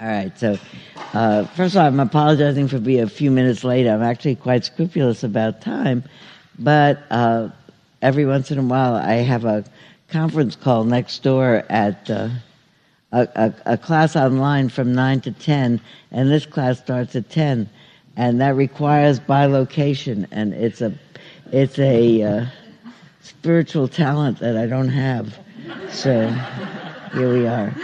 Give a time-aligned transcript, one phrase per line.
[0.00, 0.38] All right.
[0.38, 0.58] So,
[1.12, 3.86] uh, first of all, I'm apologizing for being a few minutes late.
[3.86, 6.04] I'm actually quite scrupulous about time,
[6.58, 7.50] but uh,
[8.00, 9.62] every once in a while, I have a
[10.08, 12.30] conference call next door at uh,
[13.12, 15.78] a, a, a, class online from nine to ten,
[16.12, 17.68] and this class starts at ten,
[18.16, 20.94] and that requires bilocation, and it's a
[21.52, 22.46] it's a uh,
[23.20, 25.38] spiritual talent that I don't have.
[25.90, 26.26] So
[27.12, 27.74] here we are.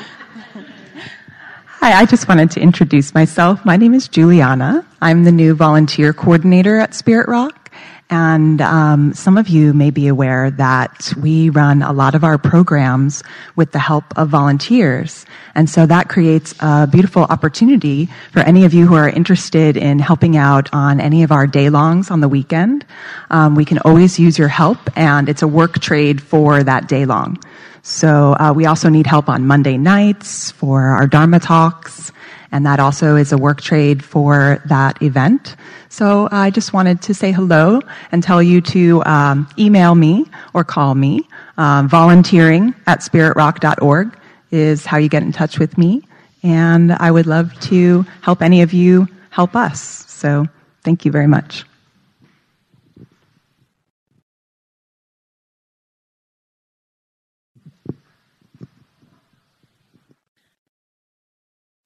[1.87, 3.65] Hi, I just wanted to introduce myself.
[3.65, 4.84] My name is Juliana.
[5.01, 7.70] I'm the new volunteer coordinator at Spirit Rock.
[8.11, 12.38] And um, some of you may be aware that we run a lot of our
[12.38, 13.23] programs
[13.55, 15.27] with the help of volunteers.
[15.55, 20.00] And so that creates a beautiful opportunity for any of you who are interested in
[20.00, 22.84] helping out on any of our day longs on the weekend.
[23.30, 27.05] Um, we can always use your help, and it's a work trade for that day
[27.05, 27.39] long.
[27.87, 32.11] So uh, we also need help on Monday nights for our Dharma talks,
[32.51, 35.55] and that also is a work trade for that event.
[35.89, 40.65] So I just wanted to say hello and tell you to um, email me or
[40.65, 41.28] call me.
[41.59, 44.19] Um, volunteering at spiritrock.org
[44.50, 46.03] is how you get in touch with me,
[46.43, 49.81] and I would love to help any of you help us.
[50.11, 50.47] So
[50.83, 51.65] thank you very much.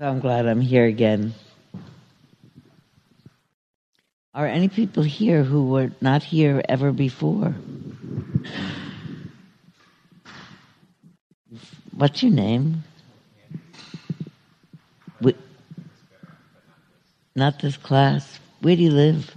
[0.02, 1.34] I'm glad I'm here again.
[4.32, 7.54] Are any people here who were not here ever before?
[11.94, 12.82] What's your name?
[15.20, 15.34] We,
[17.36, 18.40] not this class.
[18.62, 19.34] Where do you live?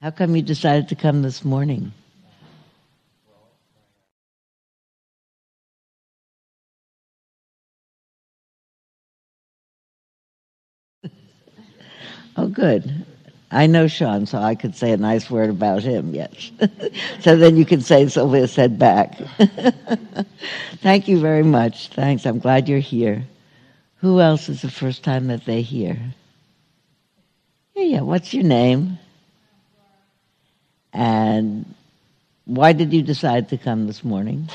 [0.00, 1.92] How come you decided to come this morning?
[12.36, 13.06] Oh, good.
[13.50, 16.50] I know Sean, so I could say a nice word about him, yes.
[17.20, 19.16] so then you can say Sylvia said back.
[20.82, 21.88] Thank you very much.
[21.88, 22.26] Thanks.
[22.26, 23.24] I'm glad you're here.
[23.98, 25.96] Who else is the first time that they hear?
[27.74, 28.00] Yeah, yeah.
[28.00, 28.98] What's your name?
[30.92, 31.74] And
[32.46, 34.48] why did you decide to come this morning?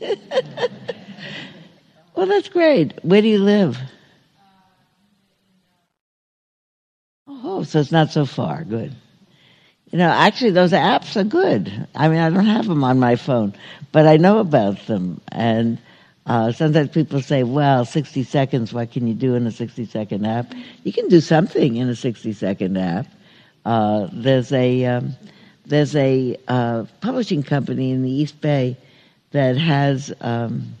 [2.14, 2.92] well, that's great.
[3.04, 3.78] Where do you live?
[7.26, 8.64] Oh, so it's not so far.
[8.64, 8.94] Good.
[9.90, 11.86] You know, actually, those apps are good.
[11.94, 13.54] I mean, I don't have them on my phone,
[13.90, 15.20] but I know about them.
[15.32, 15.78] And
[16.26, 20.26] uh, sometimes people say, well, 60 seconds, what can you do in a 60 second
[20.26, 20.52] app?
[20.84, 23.06] You can do something in a 60 second app.
[23.64, 25.16] Uh, there's a, um,
[25.64, 28.76] there's a uh, publishing company in the East Bay
[29.32, 30.74] that has um,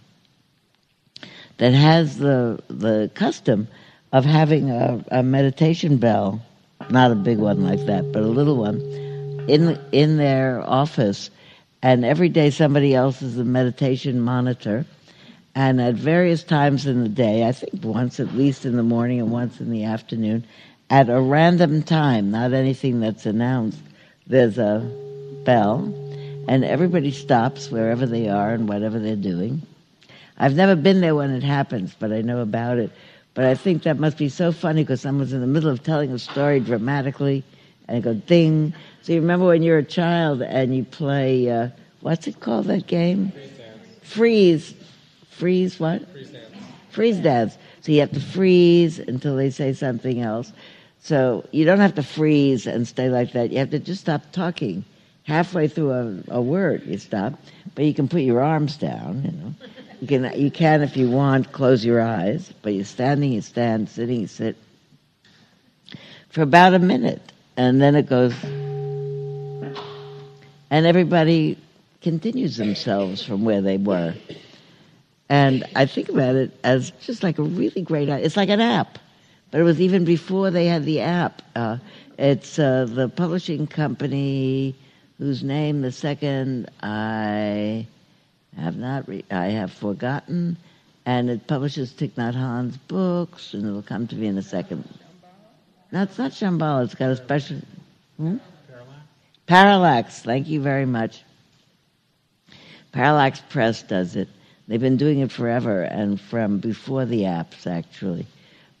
[1.58, 3.68] that has the the custom
[4.12, 6.40] of having a, a, meditation bell,
[6.88, 8.80] not a big one like that, but a little one,
[9.48, 11.30] in in their office,
[11.82, 14.86] and every day somebody else is the meditation monitor,
[15.54, 19.20] and at various times in the day, I think once at least in the morning
[19.20, 20.46] and once in the afternoon,
[20.88, 23.80] at a random time, not anything that's announced,
[24.26, 24.90] there's a
[25.44, 26.07] bell
[26.48, 29.60] and everybody stops wherever they are and whatever they're doing.
[30.38, 32.90] I've never been there when it happens, but I know about it.
[33.34, 36.10] But I think that must be so funny because someone's in the middle of telling
[36.10, 37.44] a story dramatically,
[37.86, 38.72] and it goes ding.
[39.02, 41.68] So you remember when you're a child and you play, uh,
[42.00, 43.30] what's it called, that game?
[44.02, 44.74] Freeze.
[45.28, 46.08] Freeze what?
[46.08, 46.56] Freeze dance.
[46.90, 47.58] Freeze dance.
[47.82, 50.52] So you have to freeze until they say something else.
[51.00, 53.50] So you don't have to freeze and stay like that.
[53.52, 54.84] You have to just stop talking
[55.28, 57.34] halfway through a, a word, you stop,
[57.74, 59.54] but you can put your arms down, you know.
[60.00, 63.90] You can, you can, if you want, close your eyes, but you're standing, you stand,
[63.90, 64.56] sitting, you sit,
[66.30, 67.20] for about a minute,
[67.56, 68.32] and then it goes,
[70.70, 71.58] and everybody
[72.00, 74.14] continues themselves from where they were.
[75.28, 78.98] And I think about it as just like a really great, it's like an app,
[79.50, 81.42] but it was even before they had the app.
[81.54, 81.76] Uh,
[82.16, 84.74] it's uh, the publishing company,
[85.18, 87.86] whose name the second I
[88.56, 90.56] have not re- I have forgotten,
[91.04, 94.88] and it publishes Thich Nhat Hanh's books, and it'll come to me in a second.
[95.90, 96.84] No, it's not Shambhala.
[96.84, 97.56] It's got a special.
[98.16, 98.36] Hmm?
[98.66, 99.00] Parallax.
[99.46, 100.18] Parallax.
[100.20, 101.22] Thank you very much.
[102.92, 104.28] Parallax Press does it.
[104.66, 108.26] They've been doing it forever, and from before the apps, actually.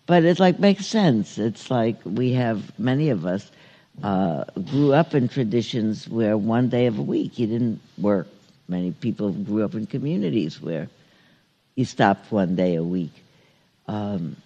[0.06, 1.38] But it like makes sense.
[1.38, 3.50] It's like we have many of us
[4.02, 8.28] uh, grew up in traditions where one day of a week you didn't work.
[8.68, 10.88] Many people grew up in communities where
[11.74, 13.12] you stopped one day a week.
[13.86, 14.36] Um,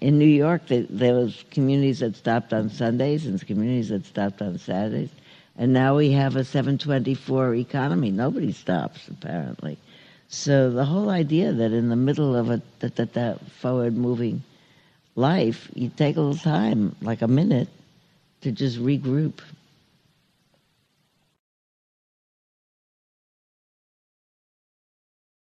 [0.00, 4.58] in New York, there was communities that stopped on Sundays and communities that stopped on
[4.58, 5.10] Saturdays.
[5.56, 8.10] And now we have a 724 economy.
[8.10, 9.78] Nobody stops, apparently.
[10.28, 14.42] So the whole idea that in the middle of a that, that, that forward moving
[15.14, 17.68] life, you take a little time, like a minute,
[18.42, 19.40] to just regroup.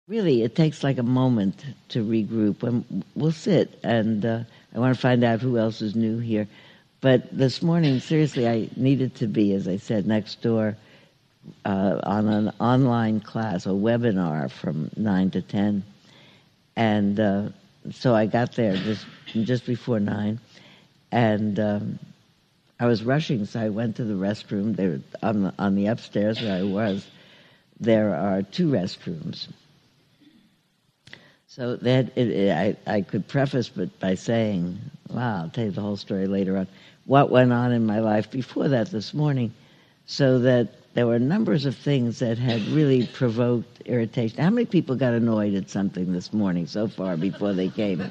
[0.09, 2.63] Really, it takes like a moment to regroup.
[2.63, 4.41] And we'll sit, and uh,
[4.75, 6.47] I want to find out who else is new here.
[7.01, 10.77] But this morning, seriously, I needed to be, as I said, next door
[11.65, 15.83] uh, on an online class, a webinar from 9 to 10.
[16.77, 17.49] And uh,
[17.91, 20.39] so I got there just, just before 9.
[21.11, 21.99] And um,
[22.83, 24.75] I was rushing, so I went to the restroom.
[24.75, 27.07] There, on, the, on the upstairs where I was,
[27.79, 29.47] there are two restrooms.
[31.47, 34.81] So that it, it, I, I could preface but by saying,
[35.11, 36.67] wow, I'll tell you the whole story later on
[37.05, 39.55] what went on in my life before that this morning,
[40.07, 44.43] so that there were numbers of things that had really provoked irritation.
[44.43, 48.03] How many people got annoyed at something this morning so far before they came?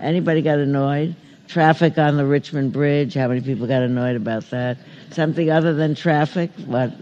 [0.00, 1.14] Anybody got annoyed?
[1.48, 3.14] Traffic on the Richmond Bridge.
[3.14, 4.78] How many people got annoyed about that?
[5.10, 6.50] Something other than traffic?
[6.66, 6.92] What?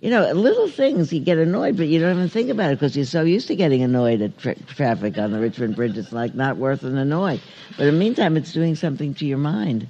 [0.00, 2.96] You know, little things you get annoyed, but you don't even think about it because
[2.96, 5.96] you're so used to getting annoyed at tra- traffic on the Richmond Bridge.
[5.96, 7.40] It's like not worth an annoy.
[7.76, 9.88] But in the meantime, it's doing something to your mind.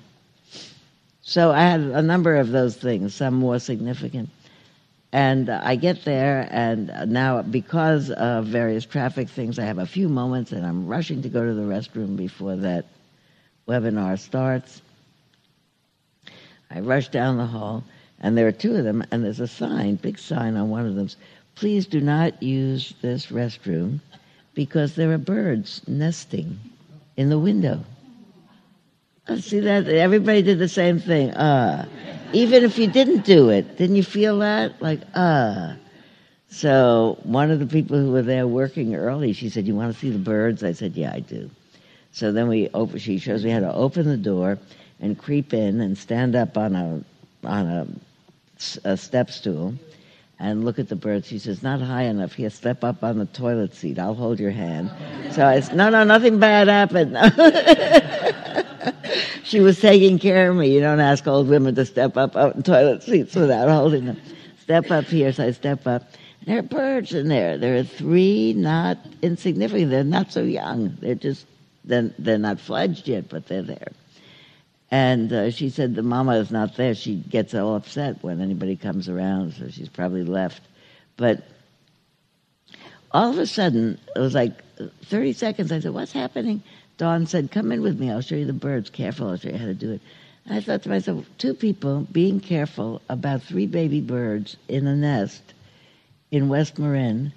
[1.22, 4.30] So I had a number of those things, some more significant.
[5.12, 10.08] And I get there, and now because of various traffic things, I have a few
[10.08, 12.86] moments, and I'm rushing to go to the restroom before that
[13.66, 14.82] webinar starts.
[16.70, 17.84] I rush down the hall,
[18.20, 20.94] and there are two of them, and there's a sign, big sign on one of
[20.94, 21.08] them.
[21.54, 24.00] Please do not use this restroom
[24.54, 26.58] because there are birds nesting
[27.16, 27.84] in the window.
[29.28, 29.88] Oh, see that?
[29.88, 31.30] Everybody did the same thing.
[31.30, 31.86] Uh,
[32.32, 34.80] even if you didn't do it, didn't you feel that?
[34.80, 35.74] Like, uh.
[36.48, 39.98] So one of the people who were there working early, she said, "You want to
[39.98, 41.50] see the birds?" I said, "Yeah, I do."
[42.16, 42.98] So then we open.
[42.98, 44.58] She shows me how to open the door
[45.00, 47.04] and creep in and stand up on a
[47.46, 47.86] on a
[48.84, 49.74] a step stool
[50.38, 51.26] and look at the birds.
[51.26, 52.32] She says, not high enough.
[52.32, 53.98] Here, step up on the toilet seat.
[53.98, 54.90] I'll hold your hand.
[55.32, 57.18] So I said, no, no, nothing bad happened.
[59.44, 60.72] she was taking care of me.
[60.72, 64.18] You don't ask old women to step up on toilet seats without holding them.
[64.62, 65.34] Step up here.
[65.34, 66.04] So I step up.
[66.46, 67.58] There are birds in there.
[67.58, 69.90] There are three not insignificant.
[69.90, 70.96] They're not so young.
[71.02, 71.44] They're just,
[71.86, 73.92] they're, they're not fledged yet, but they're there.
[74.90, 76.94] And uh, she said the mama is not there.
[76.94, 80.60] She gets all upset when anybody comes around, so she's probably left.
[81.16, 81.42] But
[83.10, 84.52] all of a sudden, it was like
[85.06, 85.72] 30 seconds.
[85.72, 86.62] I said, What's happening?
[86.98, 88.10] Dawn said, Come in with me.
[88.10, 88.90] I'll show you the birds.
[88.90, 90.00] Careful, I'll show you how to do it.
[90.44, 94.94] And I thought to myself, two people being careful about three baby birds in a
[94.94, 95.42] nest
[96.30, 97.32] in West Marin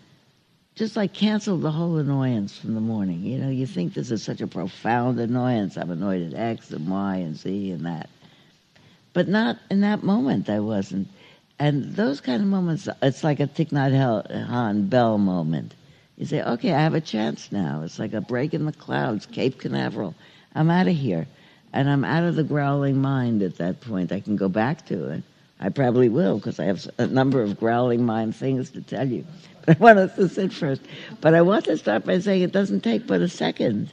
[0.79, 3.21] just like canceled the whole annoyance from the morning.
[3.21, 5.75] You know, you think this is such a profound annoyance.
[5.75, 8.09] I'm annoyed at X and Y and Z and that.
[9.11, 11.09] But not in that moment, I wasn't.
[11.59, 13.91] And those kind of moments, it's like a Thich Nhat
[14.49, 15.73] Hanh Bell moment.
[16.17, 17.81] You say, okay, I have a chance now.
[17.83, 20.15] It's like a break in the clouds, Cape Canaveral.
[20.55, 21.27] I'm out of here.
[21.73, 24.13] And I'm out of the growling mind at that point.
[24.13, 25.23] I can go back to it.
[25.59, 29.25] I probably will because I have a number of growling mind things to tell you.
[29.77, 30.81] I want us to sit first.
[31.21, 33.91] But I want to start by saying it doesn't take but a second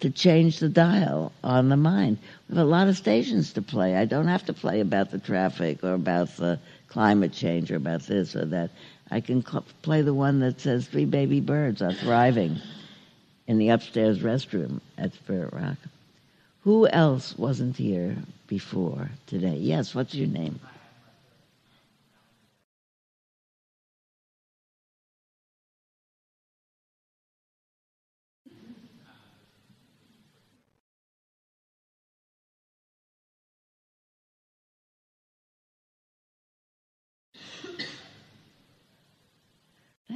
[0.00, 2.18] to change the dial on the mind.
[2.48, 3.96] We have a lot of stations to play.
[3.96, 8.02] I don't have to play about the traffic or about the climate change or about
[8.02, 8.70] this or that.
[9.10, 12.56] I can cl- play the one that says three baby birds are thriving
[13.46, 15.76] in the upstairs restroom at Spirit Rock.
[16.62, 18.16] Who else wasn't here
[18.46, 19.56] before today?
[19.56, 20.58] Yes, what's your name?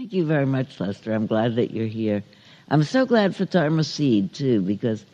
[0.07, 1.13] Thank you very much, Lester.
[1.13, 2.23] I'm glad that you're here.
[2.71, 5.05] I'm so glad for Dharma Seed, too, because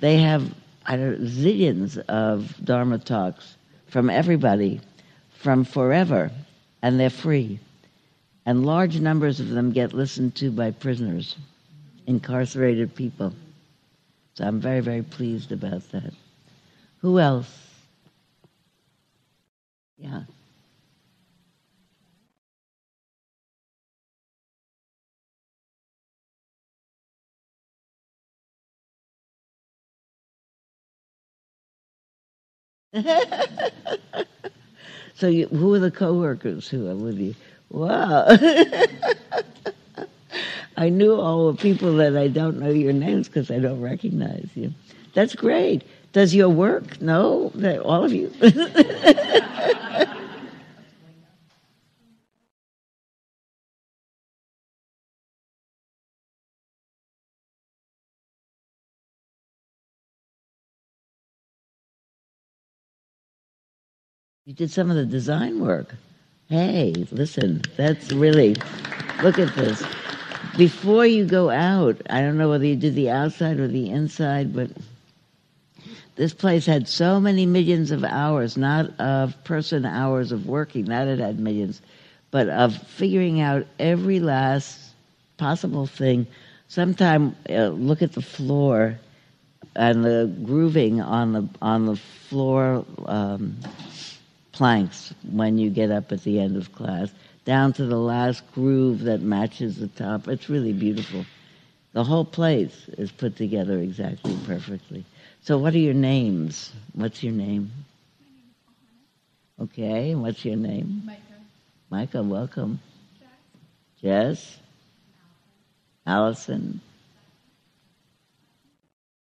[0.00, 4.82] they have I don't zillions of Dharma talks from everybody
[5.38, 6.30] from forever,
[6.82, 7.58] and they're free.
[8.44, 11.36] And large numbers of them get listened to by prisoners,
[12.06, 13.32] incarcerated people.
[14.34, 16.12] So I'm very, very pleased about that.
[17.00, 17.50] Who else?
[35.14, 37.34] so, you, who are the coworkers who are with you?
[37.70, 38.26] Wow.
[40.76, 44.48] I knew all the people that I don't know your names because I don't recognize
[44.54, 44.72] you.
[45.14, 45.82] That's great.
[46.12, 47.00] Does your work?
[47.00, 47.52] No,
[47.84, 48.32] all of you.
[64.54, 65.96] You did some of the design work.
[66.48, 68.54] Hey, listen, that's really,
[69.20, 69.82] look at this.
[70.56, 74.54] Before you go out, I don't know whether you did the outside or the inside,
[74.54, 74.70] but
[76.14, 81.08] this place had so many millions of hours, not of person hours of working, that
[81.08, 81.82] it had millions,
[82.30, 84.78] but of figuring out every last
[85.36, 86.28] possible thing.
[86.68, 89.00] Sometime uh, look at the floor
[89.74, 93.56] and the grooving on the on the floor um,
[94.54, 97.10] planks when you get up at the end of class,
[97.44, 100.28] down to the last groove that matches the top.
[100.28, 101.26] It's really beautiful.
[101.92, 105.04] The whole place is put together exactly perfectly.
[105.42, 106.72] So, what are your names?
[106.94, 107.70] What's your name?
[109.60, 111.02] Okay, what's your name?
[111.04, 111.20] Micah.
[111.90, 112.80] Micah, welcome.
[114.00, 114.58] Jess?
[116.06, 116.80] Allison?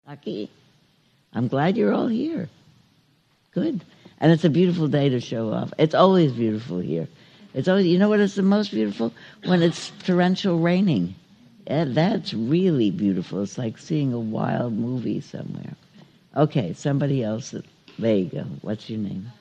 [0.08, 0.50] Lucky?
[1.34, 2.50] I'm glad you're all here.
[3.54, 3.82] Good.
[4.22, 5.74] And it's a beautiful day to show off.
[5.78, 7.08] It's always beautiful here.
[7.54, 9.12] It's always, you know what is the most beautiful?
[9.44, 11.16] When it's torrential raining.
[11.66, 13.42] That's really beautiful.
[13.44, 15.76] It's like seeing a wild movie somewhere.
[16.38, 17.54] Okay, somebody else.
[18.00, 18.46] There you go.
[18.62, 19.32] What's your name?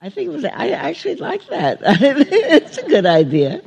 [0.00, 1.78] I think it was, I actually like that.
[1.82, 3.62] it's a good idea.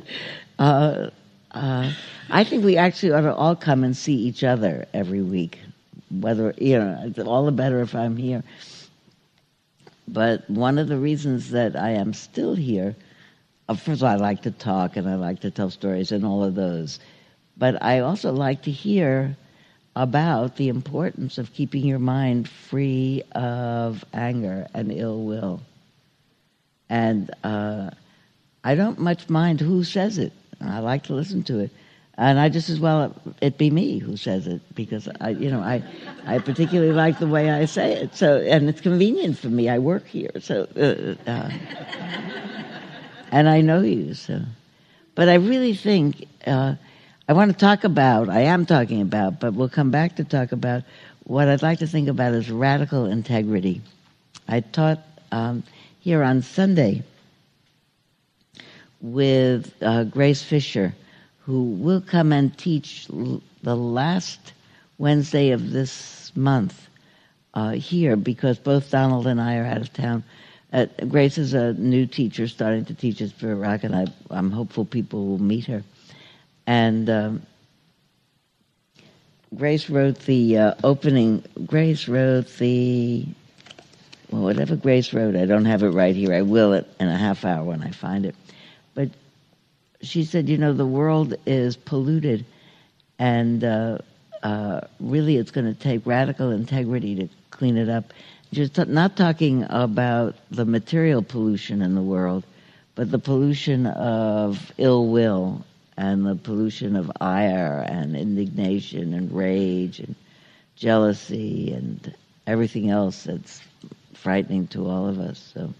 [0.58, 1.10] Uh,
[1.50, 1.92] uh,
[2.30, 5.58] I think we actually ought to all come and see each other every week.
[6.10, 8.44] Whether, you know, it's all the better if I'm here.
[10.06, 12.94] But one of the reasons that I am still here,
[13.68, 16.54] of course, I like to talk and I like to tell stories and all of
[16.54, 17.00] those.
[17.56, 19.36] But I also like to hear
[19.98, 25.60] about the importance of keeping your mind free of anger and ill will.
[26.88, 27.90] And uh,
[28.62, 30.32] I don't much mind who says it.
[30.60, 31.72] I like to listen to it.
[32.16, 35.60] And I just as well it be me who says it because I, you know,
[35.60, 35.82] I,
[36.26, 38.14] I particularly like the way I say it.
[38.14, 39.68] So, and it's convenient for me.
[39.68, 41.50] I work here, so, uh, uh,
[43.32, 44.14] and I know you.
[44.14, 44.42] So,
[45.16, 46.74] but I really think uh,
[47.28, 50.52] I want to talk about, I am talking about, but we'll come back to talk
[50.52, 50.82] about
[51.24, 53.82] what I'd like to think about is radical integrity.
[54.48, 55.62] I taught um,
[56.00, 57.02] here on Sunday
[59.02, 60.94] with uh, Grace Fisher,
[61.44, 64.54] who will come and teach l- the last
[64.96, 66.88] Wednesday of this month
[67.52, 70.24] uh, here because both Donald and I are out of town.
[70.72, 74.50] Uh, Grace is a new teacher starting to teach at Spirit Rock, and I, I'm
[74.50, 75.84] hopeful people will meet her.
[76.68, 77.42] And um,
[79.56, 81.42] Grace wrote the uh, opening.
[81.66, 83.24] Grace wrote the
[84.30, 85.34] well, whatever Grace wrote.
[85.34, 86.34] I don't have it right here.
[86.34, 88.34] I will it in a half hour when I find it.
[88.94, 89.08] But
[90.02, 92.44] she said, you know, the world is polluted,
[93.18, 93.98] and uh,
[94.42, 98.12] uh, really, it's going to take radical integrity to clean it up.
[98.52, 102.44] Just not talking about the material pollution in the world,
[102.94, 105.64] but the pollution of ill will
[105.98, 110.14] and the pollution of ire and indignation and rage and
[110.76, 112.14] jealousy and
[112.46, 113.60] everything else that's
[114.14, 115.50] frightening to all of us.
[115.52, 115.74] So.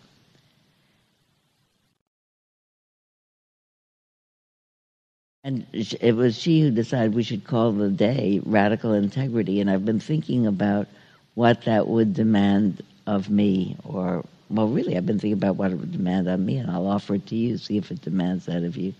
[5.44, 9.60] And it was she who decided we should call the day Radical Integrity.
[9.60, 10.88] And I've been thinking about
[11.36, 15.76] what that would demand of me, or, well, really, I've been thinking about what it
[15.76, 18.64] would demand of me, and I'll offer it to you, see if it demands that
[18.64, 18.92] of you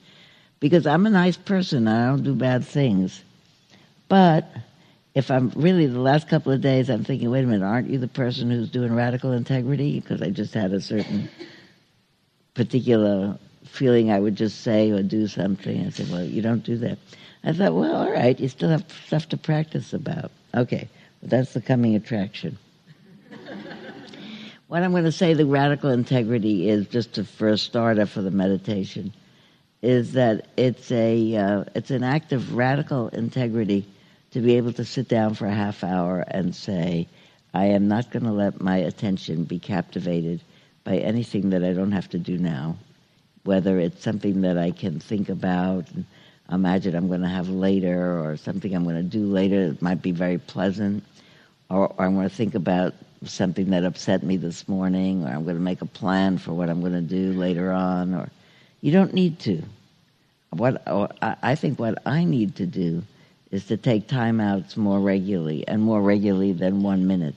[0.60, 1.86] because I'm a nice person.
[1.88, 3.22] I don't do bad things.
[4.08, 4.50] But
[5.14, 7.98] if I'm really the last couple of days, I'm thinking, wait a minute, aren't you
[7.98, 10.00] the person who's doing radical integrity?
[10.00, 11.28] Because I just had a certain
[12.54, 15.86] particular feeling I would just say or do something.
[15.86, 16.98] I said, well, you don't do that.
[17.44, 20.32] I thought, well, all right, you still have stuff to practice about.
[20.54, 20.88] Okay,
[21.20, 22.58] but that's the coming attraction.
[24.68, 28.22] what I'm going to say, the radical integrity is just for a first starter for
[28.22, 29.12] the meditation
[29.82, 33.86] is that it's a uh, it's an act of radical integrity
[34.32, 37.06] to be able to sit down for a half hour and say,
[37.54, 40.42] I am not going to let my attention be captivated
[40.84, 42.76] by anything that I don't have to do now,
[43.44, 46.04] whether it's something that I can think about and
[46.50, 50.02] imagine I'm going to have later or something I'm going to do later that might
[50.02, 51.04] be very pleasant,
[51.70, 52.94] or, or I'm going to think about
[53.24, 56.70] something that upset me this morning, or I'm going to make a plan for what
[56.70, 58.30] I'm going to do later on, or
[58.80, 59.62] you don't need to.
[60.50, 63.02] What oh, I think what I need to do
[63.50, 67.34] is to take timeouts more regularly and more regularly than one minute.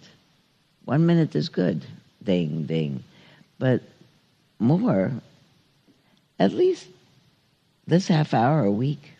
[0.85, 1.85] One minute is good,
[2.23, 3.03] ding, ding.
[3.59, 3.81] But
[4.59, 5.11] more,
[6.39, 6.87] at least
[7.87, 9.11] this half hour a week.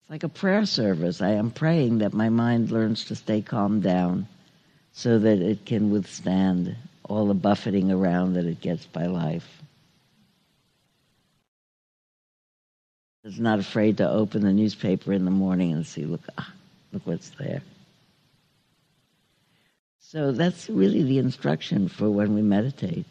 [0.00, 1.20] It's like a prayer service.
[1.20, 4.26] I am praying that my mind learns to stay calm down
[4.92, 9.55] so that it can withstand all the buffeting around that it gets by life.
[13.26, 16.52] Is not afraid to open the newspaper in the morning and see, look, ah,
[16.92, 17.60] look what's there.
[19.98, 23.04] So that's really the instruction for when we meditate.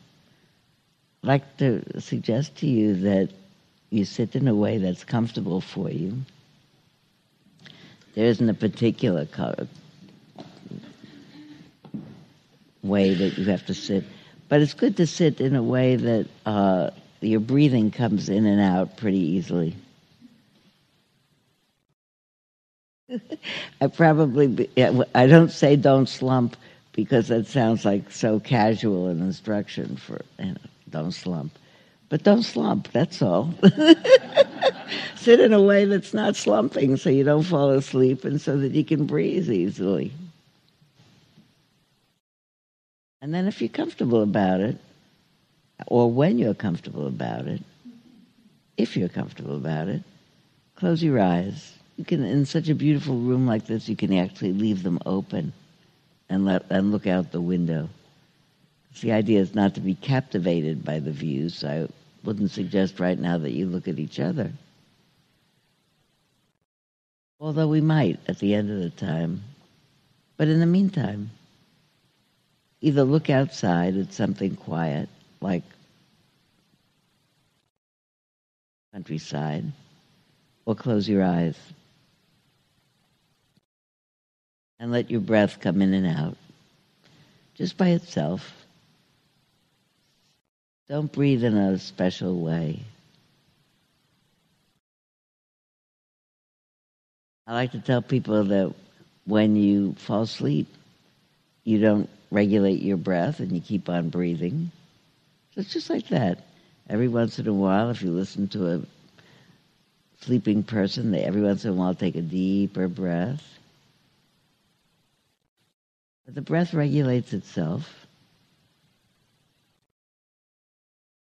[1.22, 3.30] I'd like to suggest to you that
[3.90, 6.22] you sit in a way that's comfortable for you.
[8.14, 9.68] There isn't a particular color,
[12.82, 14.06] way that you have to sit,
[14.48, 18.62] but it's good to sit in a way that uh, your breathing comes in and
[18.62, 19.76] out pretty easily.
[23.82, 24.70] I probably,
[25.14, 26.58] I don't say don't slump
[26.94, 30.58] because that sounds like so casual an instruction for, you know,
[30.90, 31.52] don't slump.
[32.10, 33.54] But don't slump, that's all.
[35.16, 38.72] Sit in a way that's not slumping so you don't fall asleep and so that
[38.72, 40.12] you can breathe easily.
[43.22, 44.78] And then if you're comfortable about it,
[45.88, 47.62] or when you're comfortable about it,
[48.78, 50.04] if you're comfortable about it,
[50.76, 54.54] close your eyes you can in such a beautiful room like this you can actually
[54.54, 55.54] leave them open
[56.30, 57.90] and let and look out the window.
[59.02, 61.56] The idea is not to be captivated by the views.
[61.56, 61.88] So i
[62.26, 64.52] wouldn't suggest right now that you look at each other.
[67.40, 69.44] Although we might at the end of the time.
[70.38, 71.30] But in the meantime
[72.82, 75.10] either look outside at something quiet
[75.42, 75.64] like
[78.94, 79.72] countryside
[80.66, 81.58] or close your eyes
[84.80, 86.38] and let your breath come in and out
[87.56, 88.66] just by itself.
[90.88, 92.82] Don't breathe in a special way.
[97.48, 98.74] I like to tell people that
[99.26, 100.68] when you fall asleep,
[101.64, 104.72] you don't regulate your breath and you keep on breathing.
[105.54, 106.44] So it's just like that.
[106.90, 108.82] Every once in a while, if you listen to a
[110.22, 113.55] sleeping person, they every once in a while take a deeper breath
[116.28, 118.08] the breath regulates itself.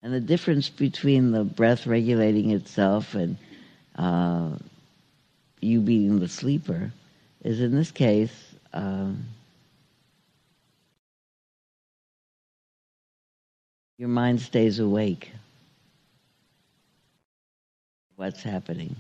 [0.02, 3.38] And the difference between the breath regulating itself and
[3.96, 4.52] uh,
[5.62, 6.92] you being the sleeper
[7.44, 8.34] is in this case,
[8.74, 9.26] um,
[13.98, 15.32] your mind stays awake.
[18.16, 18.96] What's happening?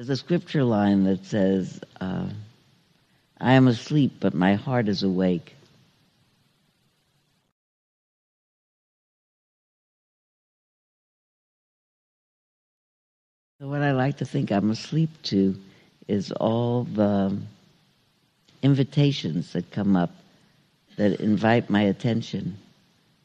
[0.00, 2.24] There's a scripture line that says, uh,
[3.38, 5.54] I am asleep, but my heart is awake.
[13.60, 15.54] So, what I like to think I'm asleep to
[16.08, 17.36] is all the
[18.62, 20.12] invitations that come up
[20.96, 22.56] that invite my attention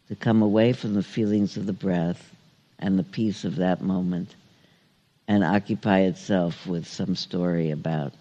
[0.10, 2.36] to come away from the feelings of the breath
[2.80, 4.36] and the peace of that moment
[5.28, 8.14] and occupy itself with some story about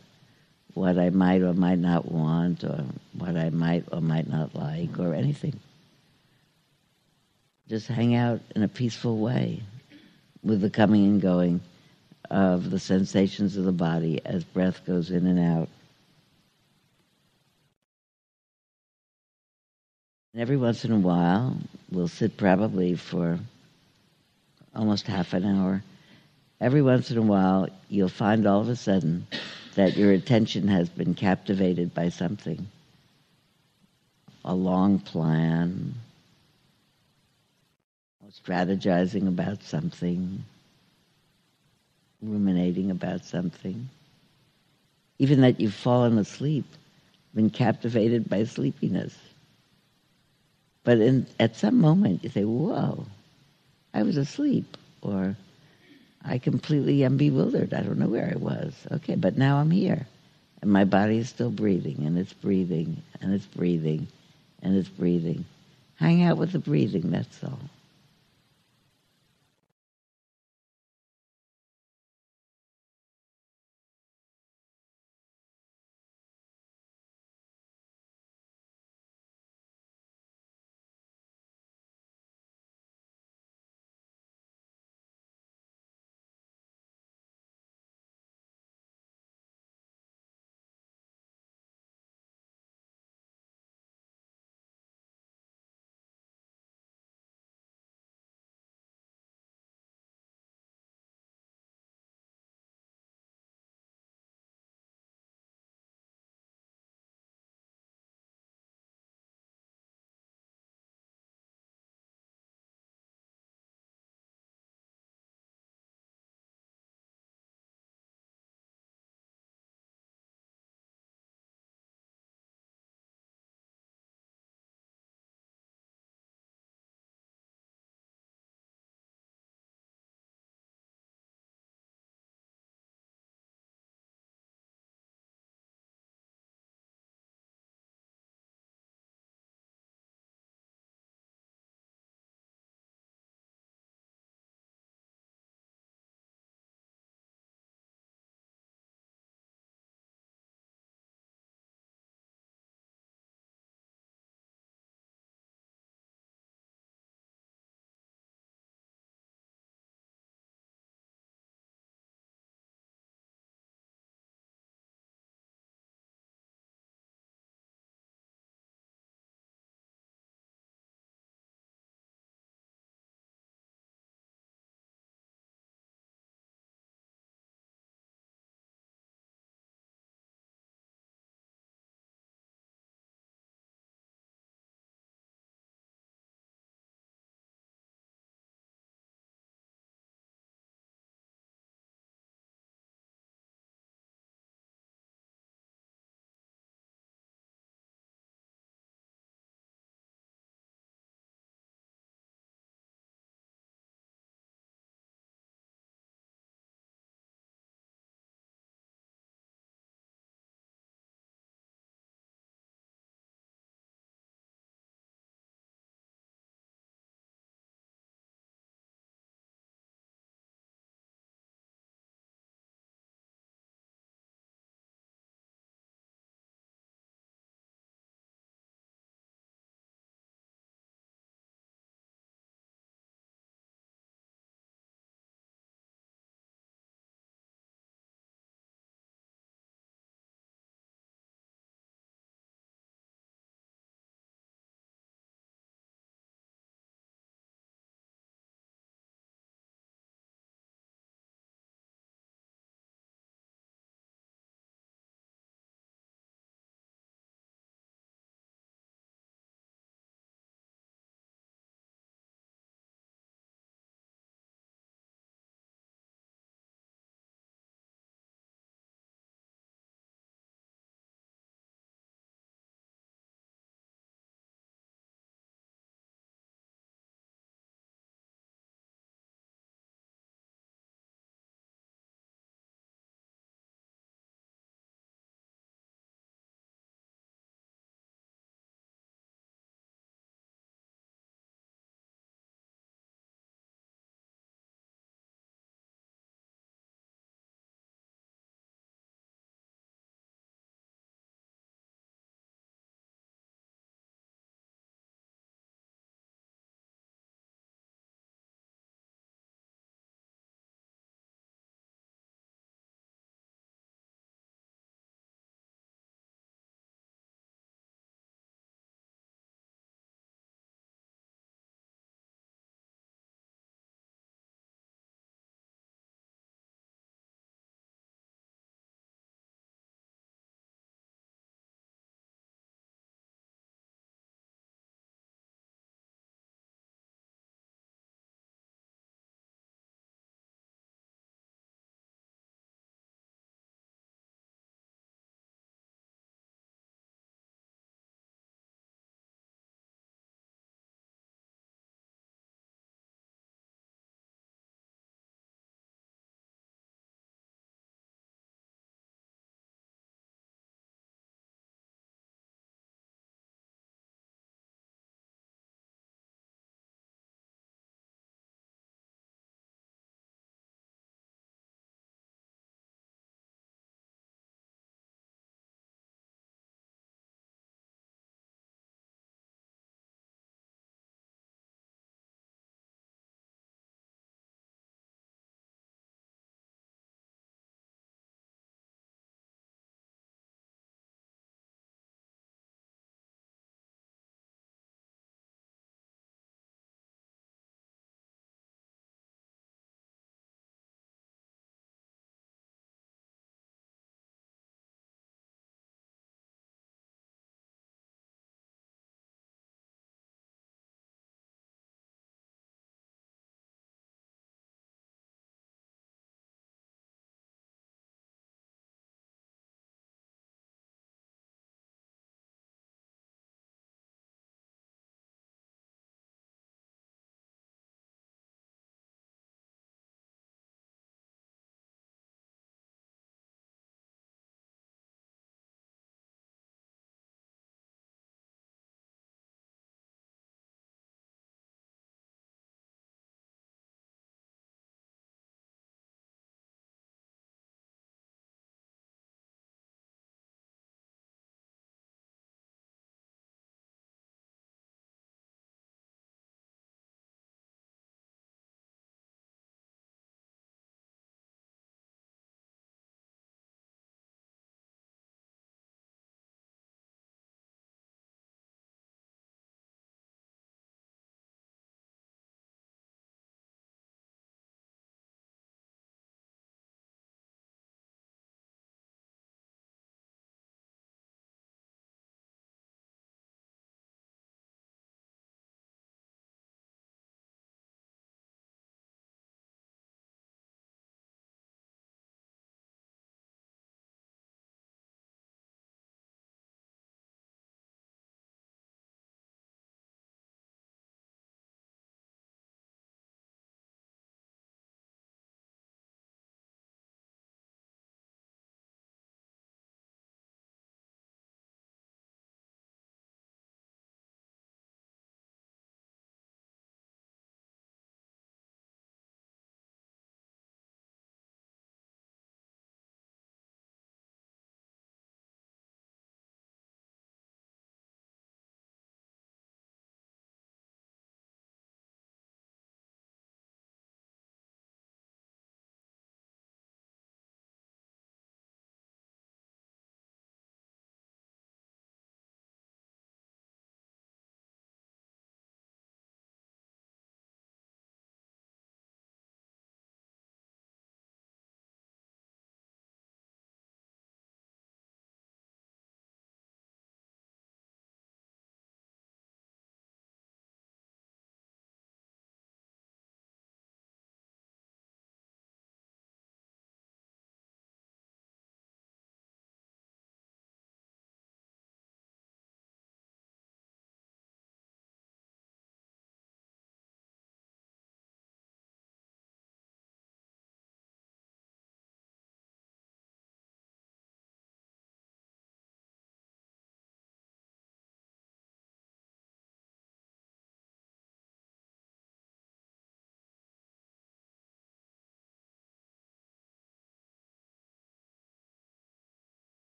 [0.72, 2.84] what I might or might not want, or
[3.16, 5.60] what I might or might not like, or anything.
[7.68, 9.62] Just hang out in a peaceful way
[10.42, 11.60] with the coming and going
[12.30, 15.68] of the sensations of the body as breath goes in and out.
[20.32, 21.56] And every once in a while,
[21.92, 23.38] we'll sit probably for
[24.74, 25.82] almost half an hour
[26.60, 29.26] every once in a while you'll find all of a sudden
[29.74, 32.66] that your attention has been captivated by something
[34.44, 35.94] a long plan,
[38.30, 40.44] strategizing about something,
[42.22, 43.88] ruminating about something.
[45.18, 46.66] Even that you've fallen asleep,
[47.34, 49.16] been captivated by sleepiness.
[50.84, 53.06] But in, at some moment you say, whoa,
[53.94, 54.76] I was asleep.
[55.02, 55.36] or
[56.24, 57.74] I completely am bewildered.
[57.74, 58.74] I don't know where I was.
[58.92, 60.06] Okay, but now I'm here.
[60.62, 64.08] And my body is still breathing, and it's breathing, and it's breathing,
[64.62, 65.44] and it's breathing.
[65.96, 67.58] Hang out with the breathing, that's all.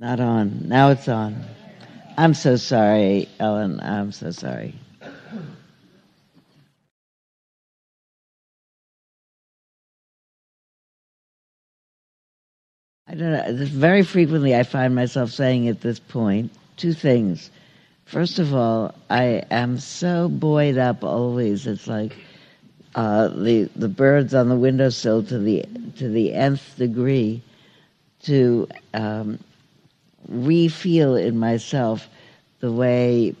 [0.00, 0.68] Not on.
[0.68, 1.44] Now it's on.
[2.16, 3.80] I'm so sorry, Ellen.
[3.80, 4.74] I'm so sorry.
[13.08, 13.64] I don't know.
[13.66, 17.50] Very frequently, I find myself saying at this point two things.
[18.04, 21.66] First of all, I am so buoyed up always.
[21.66, 22.16] It's like
[22.94, 25.64] uh, the the birds on the windowsill to the
[25.96, 27.42] to the nth degree
[28.24, 29.38] to um,
[30.28, 32.08] re-feel in myself
[32.60, 33.34] the way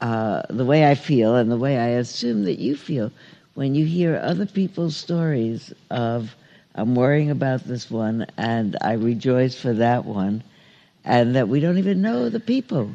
[0.00, 3.12] uh, the way I feel and the way I assume that you feel
[3.54, 6.34] when you hear other people's stories of
[6.74, 10.42] I'm worrying about this one and I rejoice for that one
[11.04, 12.92] and that we don't even know the people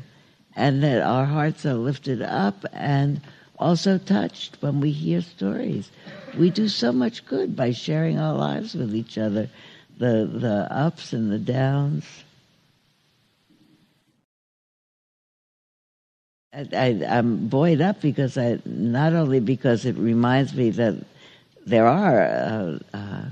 [0.56, 3.22] and that our hearts are lifted up and
[3.60, 5.92] also touched when we hear stories.
[6.38, 9.50] We do so much good by sharing our lives with each other,
[9.98, 12.06] the the ups and the downs.
[16.56, 20.96] I, am buoyed up because I not only because it reminds me that
[21.66, 23.26] there are uh, uh,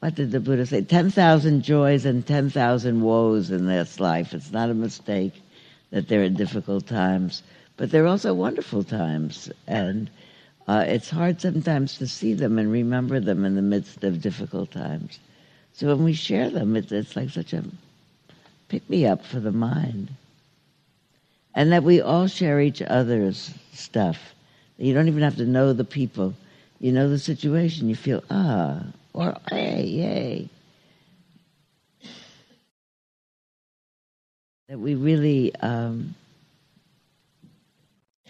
[0.00, 0.82] what did the Buddha say?
[0.82, 4.34] Ten thousand joys and ten thousand woes in this life.
[4.34, 5.40] It's not a mistake
[5.90, 7.44] that there are difficult times,
[7.76, 10.10] but there are also wonderful times, and
[10.66, 14.72] uh, it's hard sometimes to see them and remember them in the midst of difficult
[14.72, 15.20] times.
[15.74, 17.62] So when we share them, it's, it's like such a
[18.68, 20.10] pick me up for the mind
[21.54, 24.34] and that we all share each other's stuff.
[24.78, 26.34] You don't even have to know the people.
[26.80, 27.88] You know the situation.
[27.88, 28.82] You feel, ah,
[29.12, 30.48] or hey, yay.
[34.68, 36.14] That we really um,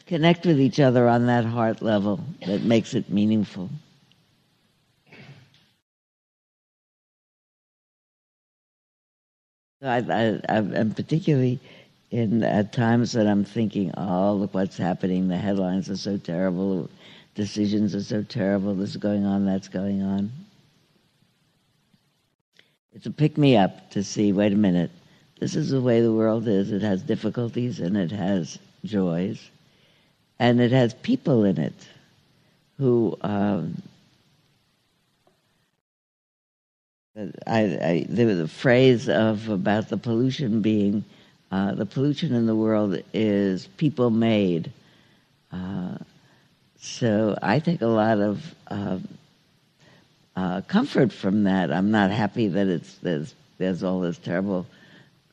[0.07, 3.71] connect with each other on that heart level that makes it meaningful.
[9.83, 11.59] I, I, I'm particularly
[12.13, 15.29] in at times that I'm thinking, oh, look what's happening.
[15.29, 16.91] The headlines are so terrible.
[17.35, 18.75] Decisions are so terrible.
[18.75, 19.47] This is going on.
[19.47, 20.31] That's going on.
[22.95, 24.33] It's a pick me up to see.
[24.33, 24.91] Wait a minute.
[25.41, 26.71] This is the way the world is.
[26.71, 29.51] It has difficulties and it has joys,
[30.39, 31.89] and it has people in it
[32.79, 33.17] who.
[33.23, 33.83] Um,
[37.47, 41.05] I, I, was a phrase of about the pollution being
[41.53, 44.73] uh, the pollution in the world is people made.
[45.53, 45.99] Uh,
[46.81, 48.55] so I take a lot of
[50.37, 51.71] uh, comfort from that.
[51.71, 54.67] I'm not happy that it's there's, there's all this terrible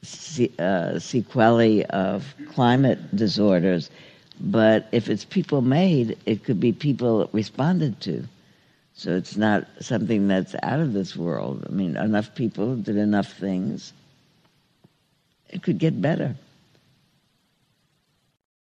[0.02, 3.90] se- uh, sequelae of climate disorders,
[4.42, 8.28] but if it's people made, it could be people responded to.
[8.94, 11.66] So it's not something that's out of this world.
[11.70, 13.94] I mean, enough people did enough things
[15.50, 16.36] it could get better.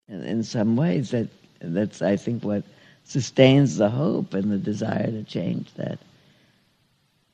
[0.07, 1.29] And in some ways, that
[1.61, 2.63] that's I think what
[3.03, 5.99] sustains the hope and the desire to change that.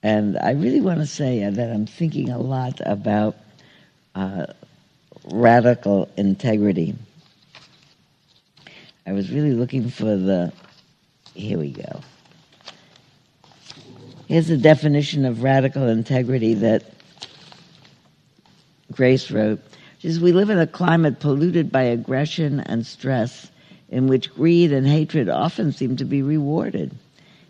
[0.04, 3.36] And I really want to say that I'm thinking a lot about
[4.14, 4.46] uh,
[5.26, 6.96] radical integrity.
[9.08, 10.52] I was really looking for the.
[11.34, 12.02] Here we go.
[14.28, 16.95] Here's a definition of radical integrity that
[18.96, 19.60] Grace wrote,
[20.00, 23.52] she says, We live in a climate polluted by aggression and stress,
[23.90, 26.92] in which greed and hatred often seem to be rewarded.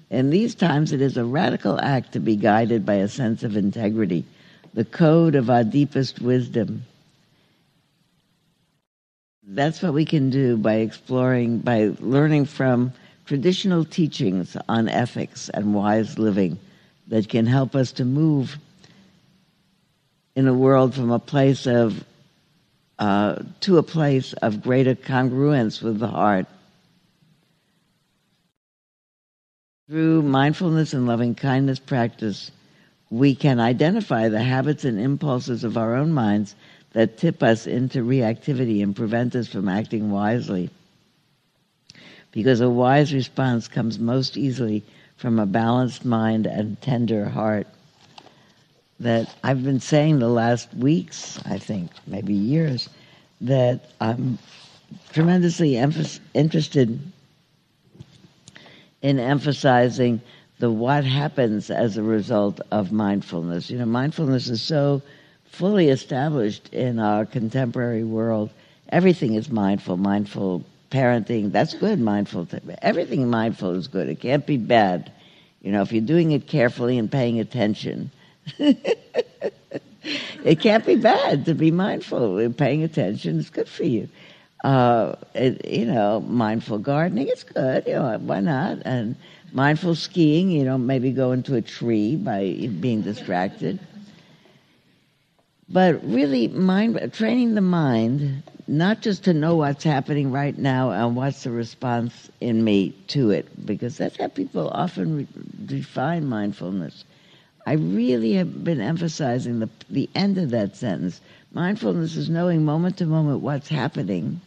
[0.09, 3.57] In these times, it is a radical act to be guided by a sense of
[3.57, 4.25] integrity,
[4.73, 6.83] the code of our deepest wisdom.
[9.47, 12.91] That's what we can do by exploring, by learning from
[13.25, 16.57] traditional teachings on ethics and wise living
[17.07, 18.57] that can help us to move
[20.35, 22.03] in the world from a place of
[22.99, 26.45] uh, to a place of greater congruence with the heart.
[29.89, 32.51] Through mindfulness and loving kindness practice,
[33.09, 36.55] we can identify the habits and impulses of our own minds
[36.93, 40.69] that tip us into reactivity and prevent us from acting wisely.
[42.31, 44.83] Because a wise response comes most easily
[45.17, 47.67] from a balanced mind and tender heart
[48.99, 52.89] that I've been saying the last weeks, I think, maybe years,
[53.41, 54.39] that I'm
[55.11, 56.99] tremendously emph- interested
[59.01, 60.21] in emphasizing
[60.59, 63.69] the what happens as a result of mindfulness.
[63.69, 65.01] You know, mindfulness is so
[65.45, 68.49] fully established in our contemporary world.
[68.89, 71.51] Everything is mindful, mindful parenting.
[71.51, 72.47] That's good, mindful.
[72.81, 74.07] Everything mindful is good.
[74.07, 75.11] It can't be bad.
[75.61, 78.11] You know, if you're doing it carefully and paying attention.
[80.43, 82.49] it can't be bad to be mindful.
[82.53, 84.07] Paying attention is good for you.
[84.63, 87.85] Uh, it, you know, mindful gardening is good.
[87.87, 88.79] You know, why not?
[88.85, 89.15] And
[89.53, 90.49] mindful skiing.
[90.51, 93.79] You know, maybe go into a tree by being distracted.
[95.69, 101.15] But really, mind training the mind not just to know what's happening right now and
[101.15, 105.27] what's the response in me to it, because that's how people often re-
[105.65, 107.03] define mindfulness.
[107.65, 111.19] I really have been emphasizing the, the end of that sentence.
[111.51, 114.39] Mindfulness is knowing moment to moment what's happening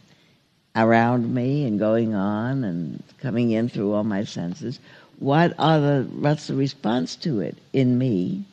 [0.75, 4.79] around me and going on and coming in through all my senses.
[5.17, 8.45] What are the, what's the response to it in me?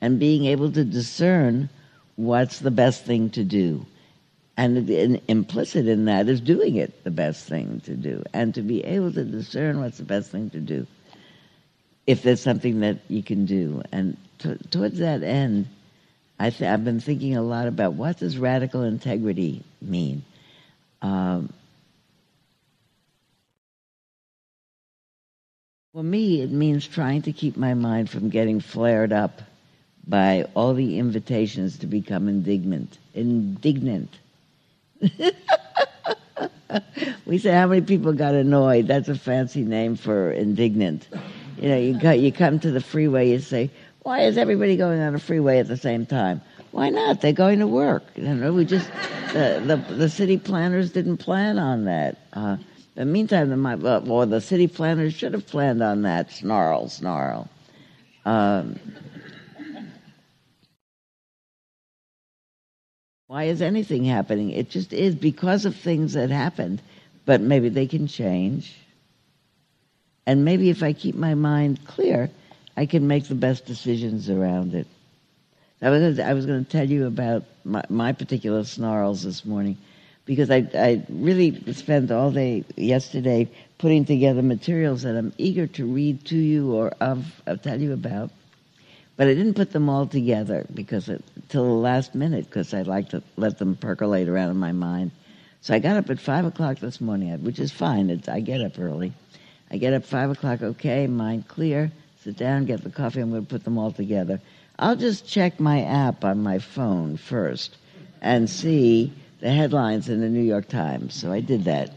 [0.00, 1.68] And being able to discern
[2.16, 3.84] what's the best thing to do.
[4.56, 8.22] And, and implicit in that is doing it the best thing to do.
[8.32, 10.86] And to be able to discern what's the best thing to do
[12.10, 13.82] if there's something that you can do.
[13.92, 15.68] And t- towards that end,
[16.40, 20.22] I th- I've been thinking a lot about what does radical integrity mean.
[21.02, 21.52] Um,
[25.94, 29.40] for me, it means trying to keep my mind from getting flared up
[30.08, 32.98] by all the invitations to become indignant.
[33.14, 34.18] Indignant.
[37.26, 38.86] we say how many people got annoyed.
[38.88, 41.08] That's a fancy name for indignant.
[41.60, 43.70] You know, you, go, you come to the freeway, you say,
[44.02, 46.40] why is everybody going on a freeway at the same time?
[46.70, 47.20] Why not?
[47.20, 48.02] They're going to work.
[48.16, 48.88] You know, we just
[49.34, 52.16] the the, the city planners didn't plan on that.
[52.32, 52.56] Uh,
[52.94, 56.32] the meantime, the my well, the city planners should have planned on that.
[56.32, 57.46] Snarl, snarl.
[58.24, 58.78] Um,
[63.26, 64.50] why is anything happening?
[64.50, 66.80] It just is because of things that happened,
[67.26, 68.74] but maybe they can change.
[70.26, 72.30] And maybe if I keep my mind clear,
[72.76, 74.86] I can make the best decisions around it.
[75.82, 79.78] I was, I was going to tell you about my, my, particular snarls this morning
[80.26, 83.48] because I, I really spent all day yesterday
[83.78, 87.94] putting together materials that I'm eager to read to you or of, I'll tell you
[87.94, 88.30] about.
[89.16, 91.10] But I didn't put them all together because
[91.48, 95.10] till the last minute because I like to let them percolate around in my mind.
[95.62, 98.08] So I got up at five o'clock this morning, which is fine.
[98.08, 99.12] It's, I get up early,
[99.70, 101.92] I get up five o'clock, okay, mind clear,
[102.22, 104.40] sit down, get the coffee, I'm going to put them all together.
[104.78, 107.76] I'll just check my app on my phone first
[108.20, 111.14] and see the headlines in the New York Times.
[111.14, 111.92] So I did that.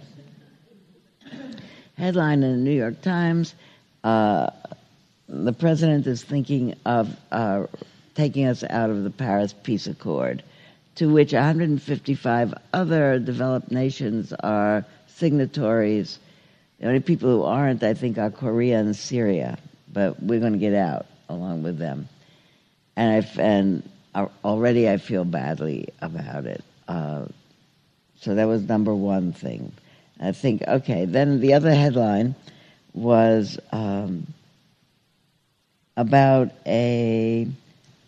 [1.97, 3.55] Headline in the New York Times
[4.03, 4.49] uh,
[5.29, 7.65] the president is thinking of uh,
[8.15, 10.43] taking us out of the Paris Peace Accord,
[10.95, 16.19] to which 155 other developed nations are signatories
[16.83, 19.57] the only people who aren't, I think, are Korea and Syria,
[19.93, 22.09] but we're going to get out along with them.
[22.97, 23.89] And, I, and
[24.43, 26.61] already I feel badly about it.
[26.89, 27.27] Uh,
[28.19, 29.71] so that was number one thing.
[30.19, 32.35] I think, okay, then the other headline
[32.93, 34.27] was um,
[35.95, 37.47] about a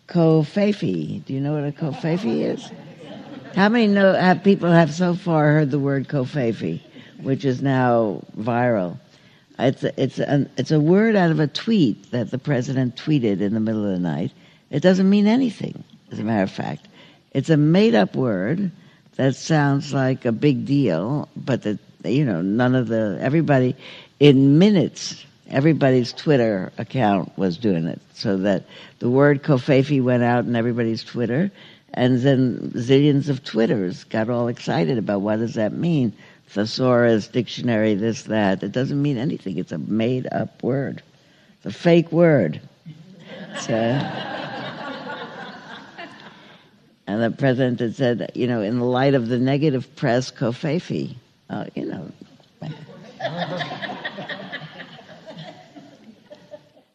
[0.06, 1.24] covfefe.
[1.24, 2.70] Do you know what a covfefe is?
[3.54, 6.82] How many know, have people have so far heard the word covfefe?
[7.22, 8.98] Which is now viral.
[9.58, 13.40] It's a, it's a, it's a word out of a tweet that the president tweeted
[13.40, 14.32] in the middle of the night.
[14.70, 16.88] It doesn't mean anything, as a matter of fact.
[17.32, 18.70] It's a made up word
[19.16, 23.74] that sounds like a big deal, but that, you know, none of the, everybody,
[24.20, 28.00] in minutes, everybody's Twitter account was doing it.
[28.14, 28.64] So that
[28.98, 31.50] the word covfefe went out in everybody's Twitter,
[31.94, 36.12] and then zillions of Twitters got all excited about what does that mean
[36.56, 38.62] thesaurus, dictionary, this, that.
[38.62, 39.58] It doesn't mean anything.
[39.58, 41.02] It's a made up word.
[41.58, 42.62] It's a fake word.
[43.60, 43.74] So,
[47.06, 51.14] and the president had said, you know, in the light of the negative press, covfefe,
[51.50, 52.10] uh, you know.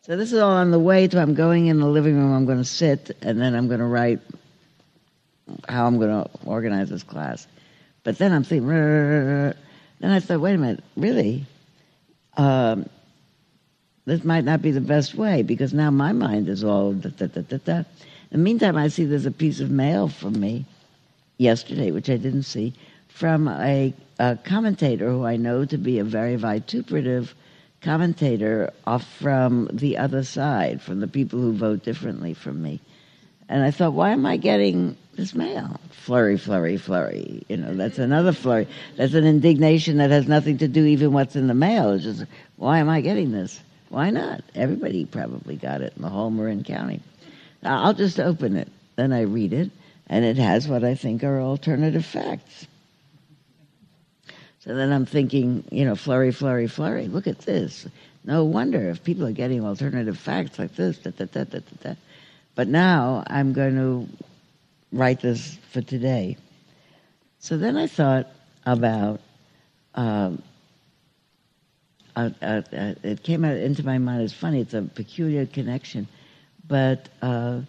[0.01, 2.47] so this is all on the way to I'm going in the living room, I'm
[2.47, 4.21] going to sit, and then I'm going to write
[5.69, 7.45] how I'm going to organize this class.
[8.03, 9.55] But then I'm thinking, then
[10.01, 11.45] I thought, wait a minute, really?
[12.37, 12.89] Um,
[14.05, 17.27] this might not be the best way because now my mind is all da da
[17.27, 17.77] da da da.
[17.77, 17.85] In
[18.31, 20.65] the meantime, I see there's a piece of mail from me
[21.37, 22.73] yesterday, which I didn't see,
[23.07, 27.35] from a, a commentator who I know to be a very vituperative
[27.81, 32.79] commentator off from the other side, from the people who vote differently from me.
[33.51, 35.77] And I thought, why am I getting this mail?
[35.91, 37.43] Flurry, flurry, flurry.
[37.49, 38.03] You know, that's mm-hmm.
[38.03, 38.65] another flurry.
[38.95, 41.91] That's an indignation that has nothing to do even what's in the mail.
[41.91, 42.23] It's just,
[42.55, 43.59] why am I getting this?
[43.89, 44.41] Why not?
[44.55, 47.01] Everybody probably got it in the whole Marin County.
[47.61, 48.69] I'll just open it.
[48.95, 49.69] Then I read it,
[50.07, 52.67] and it has what I think are alternative facts.
[54.61, 57.09] So then I'm thinking, you know, flurry, flurry, flurry.
[57.09, 57.85] Look at this.
[58.23, 60.99] No wonder if people are getting alternative facts like this.
[60.99, 61.95] Da, da, da, da, da, da.
[62.55, 64.07] But now I'm going to
[64.91, 66.37] write this for today.
[67.39, 68.27] So then I thought
[68.65, 69.19] about.
[69.95, 70.31] Uh,
[72.15, 74.23] uh, uh, it came out into my mind.
[74.23, 74.61] It's funny.
[74.61, 76.07] It's a peculiar connection,
[76.67, 77.61] but uh,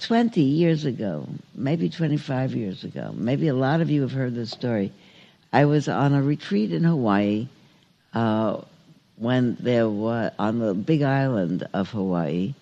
[0.00, 4.50] 20 years ago, maybe 25 years ago, maybe a lot of you have heard this
[4.50, 4.92] story.
[5.52, 7.48] I was on a retreat in Hawaii
[8.12, 8.60] uh,
[9.16, 12.54] when there was on the big island of Hawaii,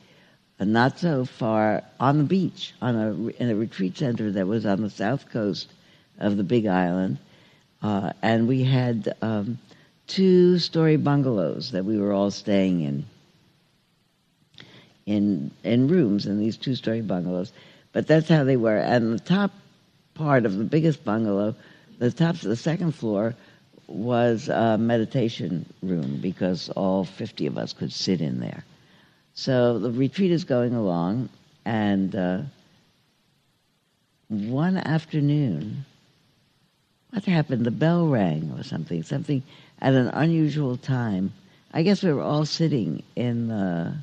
[0.65, 4.83] not so far on the beach, on a in a retreat center that was on
[4.83, 5.73] the south coast
[6.19, 7.19] of the big island,
[7.83, 9.59] uh, and we had um,
[10.07, 13.05] two-story bungalows that we were all staying in,
[15.07, 17.53] in in rooms in these two-story bungalows.
[17.93, 18.77] But that's how they were.
[18.77, 19.53] And the top
[20.15, 21.55] part of the biggest bungalow,
[21.99, 23.35] the top of the second floor,
[23.87, 28.65] was a meditation room because all 50 of us could sit in there.
[29.35, 31.31] So the retreat is going along,
[31.65, 32.43] and uh,
[34.29, 35.85] one afternoon,
[37.11, 37.65] what happened?
[37.65, 39.43] The bell rang or something, something
[39.81, 41.33] at an unusual time.
[41.73, 43.95] I guess we were all sitting in the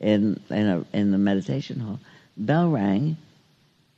[0.00, 2.00] in in, a, in the meditation hall.
[2.36, 3.16] Bell rang,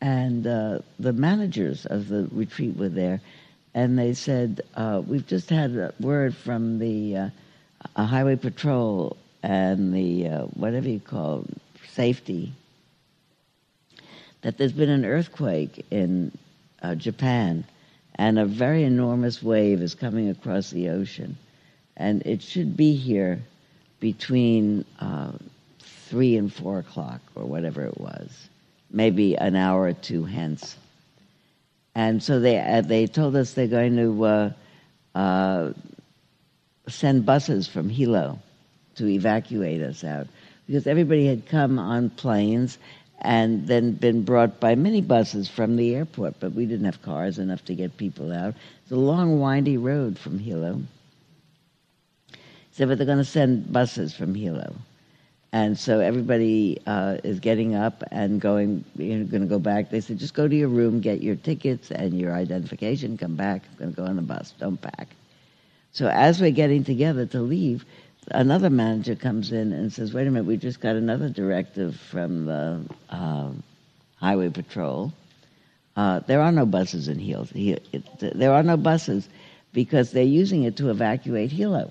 [0.03, 3.23] and uh, the managers of the retreat were there,
[3.73, 9.95] and they said, uh, "We've just had a word from the uh, highway patrol and
[9.95, 11.45] the uh, whatever you call
[11.89, 12.53] safety
[14.43, 16.37] that there's been an earthquake in
[16.83, 17.65] uh, Japan."
[18.17, 21.37] and a very enormous wave is coming across the ocean.
[21.97, 23.43] And it should be here
[24.01, 25.33] between uh,
[25.81, 28.49] 3 and 4 o'clock, or whatever it was,
[28.91, 30.77] maybe an hour or two hence.
[31.95, 34.51] And so they, uh, they told us they're going to uh,
[35.15, 35.73] uh
[36.89, 38.39] send buses from Hilo
[38.97, 40.27] to evacuate us out
[40.67, 42.79] because everybody had come on planes
[43.21, 47.65] and then been brought by minibuses from the airport, but we didn't have cars enough
[47.65, 48.55] to get people out.
[48.83, 50.83] It's a long, windy road from Hilo.
[52.73, 54.75] So, but they're going to send buses from Hilo.
[55.53, 59.89] And so everybody uh, is getting up and going, you're going to go back.
[59.89, 63.63] They said, just go to your room, get your tickets and your identification, come back.
[63.71, 65.09] I'm going to go on the bus, don't pack.
[65.93, 67.85] So as we're getting together to leave,
[68.31, 72.47] another manager comes in and says, "Wait a minute, we just got another directive from
[72.47, 73.51] the uh,
[74.17, 75.13] highway patrol.
[75.97, 77.47] Uh, there are no buses in Hilo.
[78.19, 79.29] There are no buses
[79.73, 81.91] because they're using it to evacuate Hilo.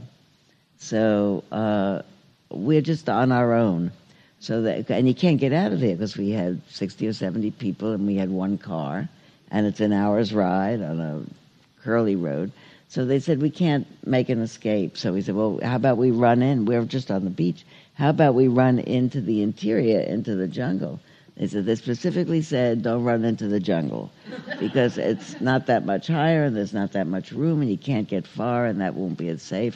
[0.78, 2.02] So uh,
[2.50, 3.92] we're just on our own.
[4.40, 7.52] So that, and you can't get out of there because we had 60 or 70
[7.52, 9.08] people and we had one car,
[9.50, 12.52] and it's an hour's ride on a curly road.
[12.94, 15.00] So they said, we can't make an escape.
[15.00, 16.66] So we said, well, how about we run in?
[16.66, 17.66] We're just on the beach.
[17.96, 21.00] How about we run into the interior, into the jungle?
[21.36, 24.12] They said, they specifically said, don't run into the jungle
[24.60, 28.08] because it's not that much higher and there's not that much room and you can't
[28.08, 29.76] get far and that won't be as safe.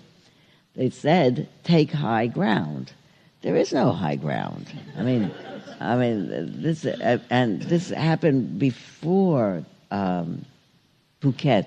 [0.76, 2.94] They said, take high ground.
[3.42, 4.72] There is no high ground.
[4.96, 5.32] I mean,
[5.80, 10.46] I mean, this, uh, and this happened before um,
[11.20, 11.66] Phuket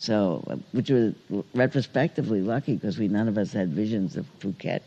[0.00, 0.42] so,
[0.72, 1.12] which was
[1.54, 4.80] retrospectively lucky because we none of us had visions of Phuket.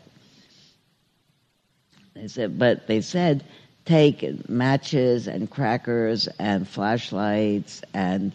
[2.14, 3.44] They said, but they said
[3.84, 8.32] take matches and crackers and flashlights and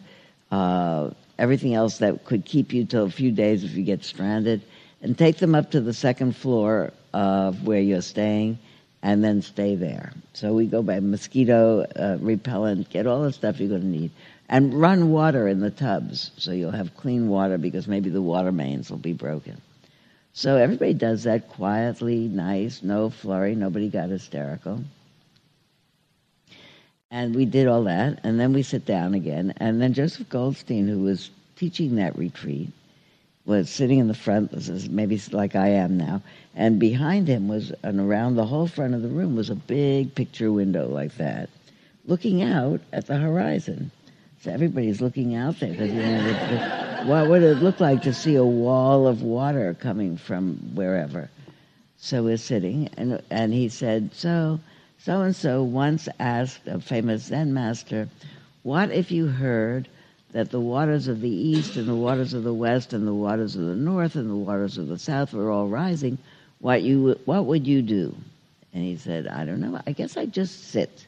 [0.52, 4.62] uh, everything else that could keep you till a few days if you get stranded,
[5.02, 8.58] and take them up to the second floor of where you're staying,
[9.04, 10.14] and then stay there.
[10.34, 14.12] So we go by mosquito uh, repellent, get all the stuff you're going to need
[14.50, 18.52] and run water in the tubs so you'll have clean water because maybe the water
[18.52, 19.62] mains will be broken.
[20.34, 24.84] So everybody does that quietly, nice, no flurry, nobody got hysterical.
[27.12, 30.88] And we did all that, and then we sit down again, and then Joseph Goldstein,
[30.88, 32.70] who was teaching that retreat,
[33.46, 34.52] was sitting in the front,
[34.92, 36.22] maybe like I am now,
[36.56, 40.14] and behind him was, and around the whole front of the room was a big
[40.14, 41.50] picture window like that,
[42.06, 43.92] looking out at the horizon.
[44.42, 48.02] So everybody's looking out there because you know, the, the, what would it look like
[48.04, 51.30] to see a wall of water coming from wherever?
[51.98, 54.62] So we're sitting, and and he said, so
[54.98, 58.08] so and so once asked a famous Zen master,
[58.64, 59.90] what if you heard
[60.32, 63.58] that the waters of the east and the waters of the west and the waters
[63.58, 66.18] of the north and the waters of the south were all rising?
[66.60, 68.16] What you what would you do?
[68.74, 69.82] And he said, I don't know.
[69.86, 71.08] I guess I'd just sit.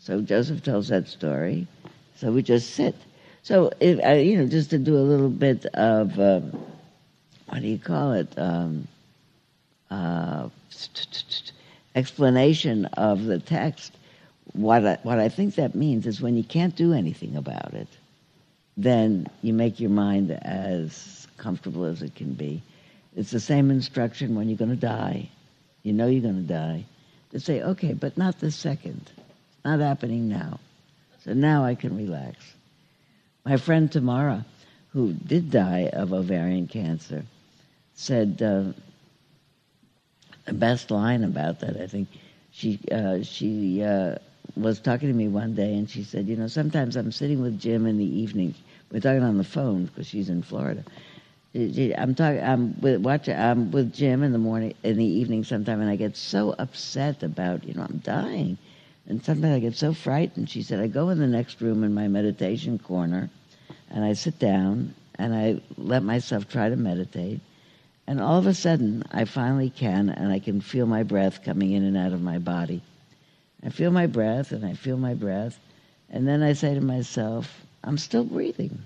[0.00, 1.66] So Joseph tells that story.
[2.18, 2.96] So we just sit.
[3.42, 6.66] So, if, uh, you know, just to do a little bit of, um,
[7.46, 8.28] what do you call it?
[8.36, 8.88] Um,
[9.90, 10.48] uh,
[11.94, 13.92] explanation of the text.
[14.52, 17.88] What I, what I think that means is when you can't do anything about it,
[18.76, 22.62] then you make your mind as comfortable as it can be.
[23.16, 25.28] It's the same instruction when you're going to die.
[25.84, 26.84] You know you're going to die.
[27.30, 29.02] To say, okay, but not this second.
[29.04, 30.58] It's not happening now.
[31.28, 32.38] So now I can relax.
[33.44, 34.46] My friend Tamara,
[34.94, 37.22] who did die of ovarian cancer,
[37.94, 38.72] said uh,
[40.46, 41.76] the best line about that.
[41.76, 42.08] I think
[42.50, 44.14] she uh, she uh,
[44.56, 47.60] was talking to me one day, and she said, "You know, sometimes I'm sitting with
[47.60, 48.54] Jim in the evening.
[48.90, 50.82] We're talking on the phone because she's in Florida,
[51.54, 52.42] I'm talking.
[52.42, 53.28] I'm with watch.
[53.28, 57.22] I'm with Jim in the morning, in the evening, sometime, and I get so upset
[57.22, 58.58] about you know I'm dying,
[59.08, 60.48] and sometimes I get so frightened.
[60.48, 63.28] She said I go in the next room in my meditation corner,
[63.90, 67.40] and I sit down and I let myself try to meditate,
[68.06, 71.72] and all of a sudden I finally can, and I can feel my breath coming
[71.72, 72.82] in and out of my body.
[73.64, 75.58] I feel my breath, and I feel my breath,
[76.08, 78.78] and then I say to myself, I'm still breathing.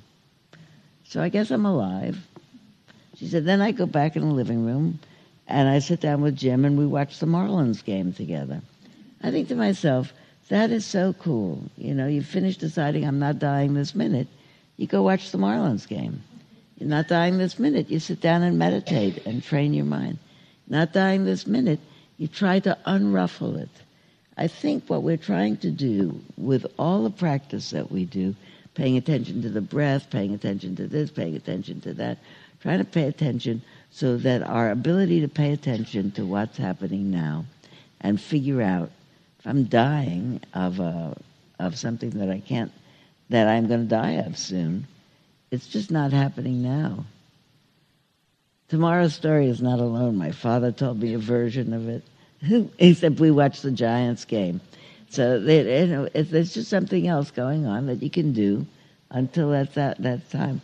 [1.05, 2.17] So I guess I'm alive
[3.23, 4.99] she said, then I go back in the living room
[5.47, 8.63] and I sit down with Jim and we watch the Marlins game together.
[9.23, 10.13] I think to myself,
[10.49, 11.63] that is so cool.
[11.77, 14.29] You know, you finish deciding I'm not dying this minute,
[14.77, 16.23] you go watch the Marlins game.
[16.79, 20.19] You're not dying this minute, you sit down and meditate and train your mind.
[20.69, 21.79] Not dying this minute,
[22.19, 23.69] you try to unruffle it.
[24.37, 28.35] I think what we're trying to do with all the practice that we do,
[28.75, 32.19] paying attention to the breath, paying attention to this, paying attention to that,
[32.61, 37.45] trying to pay attention so that our ability to pay attention to what's happening now
[38.01, 38.91] and figure out
[39.43, 41.17] if I'm dying of a,
[41.59, 42.71] of something that I can't
[43.29, 44.87] that I'm going to die of soon,
[45.51, 47.07] it's just not happening now.
[48.69, 50.17] Tomorrow's story is not alone.
[50.17, 52.05] My father told me a version of it.
[52.79, 54.61] he said we watched the Giants game.
[55.09, 58.65] So there's just something else going on that you can do
[59.11, 60.61] until that, that time.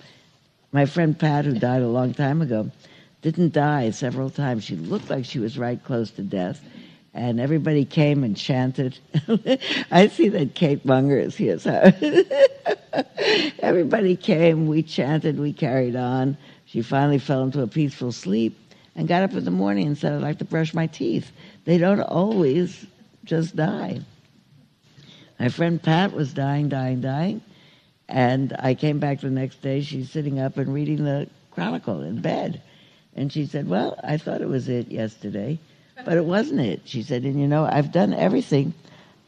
[0.70, 2.70] My friend Pat, who died a long time ago,
[3.22, 4.62] didn't die several times.
[4.62, 6.62] She looked like she was right close to death.
[7.14, 8.98] And everybody came and chanted.
[9.90, 11.58] I see that Kate Munger is here.
[11.58, 11.72] So
[13.60, 16.36] everybody came, we chanted, we carried on.
[16.66, 18.56] She finally fell into a peaceful sleep
[18.94, 21.32] and got up in the morning and said, I'd like to brush my teeth.
[21.64, 22.86] They don't always
[23.24, 24.00] just die.
[25.38, 27.40] My friend Pat was dying, dying, dying.
[28.08, 29.82] And I came back the next day.
[29.82, 32.62] She's sitting up and reading the Chronicle in bed.
[33.14, 35.58] And she said, Well, I thought it was it yesterday,
[36.04, 36.82] but it wasn't it.
[36.84, 38.74] She said, And you know, I've done everything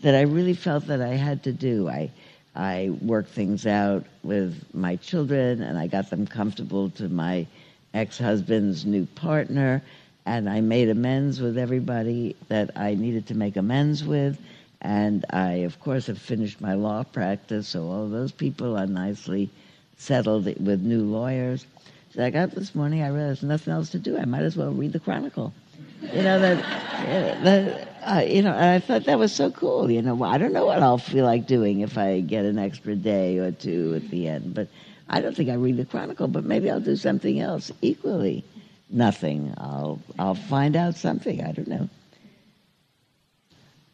[0.02, 1.88] that I really felt that I had to do.
[1.88, 2.10] I,
[2.54, 7.46] I worked things out with my children and I got them comfortable to my
[7.92, 9.82] ex husband's new partner.
[10.26, 14.38] And I made amends with everybody that I needed to make amends with.
[14.80, 19.50] And I, of course, have finished my law practice, so all those people are nicely
[19.98, 21.66] settled with new lawyers.
[22.14, 24.16] So I got up this morning, I realized nothing else to do.
[24.16, 25.52] I might as well read the Chronicle.
[26.02, 29.90] You know, that, that uh, you know, and I thought that was so cool.
[29.90, 32.94] You know, I don't know what I'll feel like doing if I get an extra
[32.94, 34.68] day or two at the end, but
[35.08, 38.44] I don't think I read the Chronicle, but maybe I'll do something else equally.
[38.88, 39.54] Nothing.
[39.58, 41.44] I'll I'll find out something.
[41.44, 41.88] I don't know.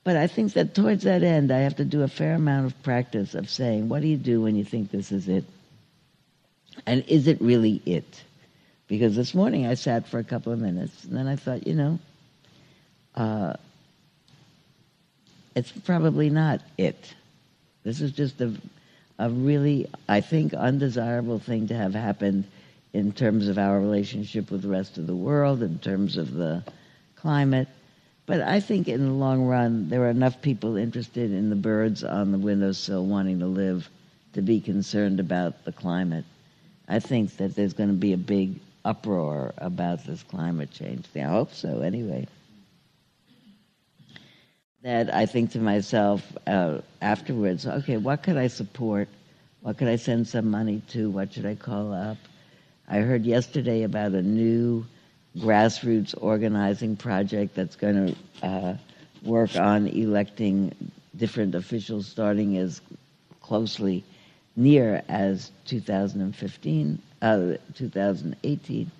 [0.04, 2.82] But I think that towards that end, I have to do a fair amount of
[2.84, 5.44] practice of saying, what do you do when you think this is it?
[6.86, 8.22] And is it really it?
[8.88, 11.74] Because this morning I sat for a couple of minutes and then I thought, you
[11.74, 11.98] know,
[13.14, 13.54] uh,
[15.56, 17.14] it's probably not it.
[17.82, 18.52] This is just a,
[19.18, 22.44] a really, I think, undesirable thing to have happened
[22.92, 26.62] in terms of our relationship with the rest of the world, in terms of the
[27.16, 27.68] climate.
[28.26, 32.04] But I think in the long run, there are enough people interested in the birds
[32.04, 33.88] on the windowsill wanting to live
[34.34, 36.24] to be concerned about the climate.
[36.88, 41.24] I think that there's going to be a big uproar about this climate change thing.
[41.24, 42.26] I hope so, anyway.
[44.82, 49.08] That I think to myself uh, afterwards, okay, what could I support?
[49.62, 51.10] What could I send some money to?
[51.10, 52.18] What should I call up?
[52.88, 54.86] I heard yesterday about a new
[55.38, 58.76] grassroots organizing project that's going to uh,
[59.24, 60.72] work on electing
[61.16, 62.80] different officials starting as
[63.40, 64.04] closely
[64.54, 68.90] near as 2015, uh, 2018.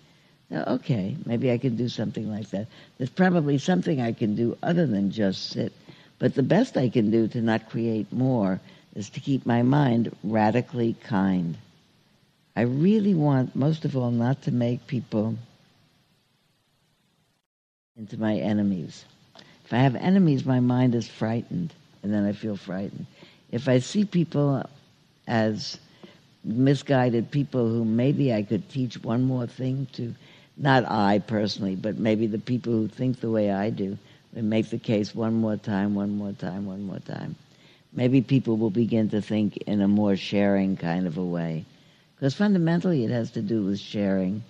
[0.53, 2.69] Okay, maybe I can do something like that.
[2.99, 5.73] There's probably something I can do other than just sit.
[6.19, 8.61] But the best I can do to not create more
[8.95, 11.57] is to keep my mind radically kind.
[12.55, 15.37] I really want, most of all, not to make people
[17.97, 19.05] into my enemies.
[19.65, 23.07] If I have enemies, my mind is frightened, and then I feel frightened.
[23.51, 24.65] If I see people
[25.27, 25.79] as
[26.47, 30.15] misguided people who maybe I could teach one more thing to,
[30.57, 33.99] not I personally, but maybe the people who think the way I do,
[34.35, 37.35] and make the case one more time, one more time, one more time.
[37.93, 41.65] Maybe people will begin to think in a more sharing kind of a way.
[42.15, 44.43] Because fundamentally, it has to do with sharing.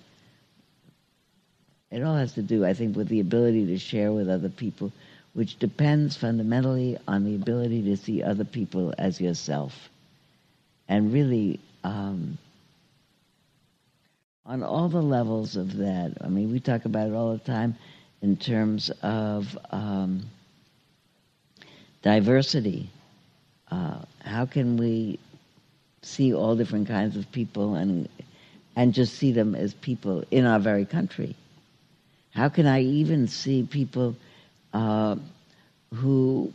[1.90, 4.93] It all has to do, I think, with the ability to share with other people,
[5.35, 9.89] which depends fundamentally on the ability to see other people as yourself.
[10.88, 12.38] And really, um,
[14.44, 17.74] on all the levels of that, I mean, we talk about it all the time
[18.22, 20.22] in terms of um,
[22.02, 22.88] diversity.
[23.70, 25.18] Uh, how can we
[26.06, 28.08] see all different kinds of people and
[28.76, 31.34] and just see them as people in our very country.
[32.32, 34.14] How can I even see people
[34.74, 35.16] uh,
[35.94, 36.52] who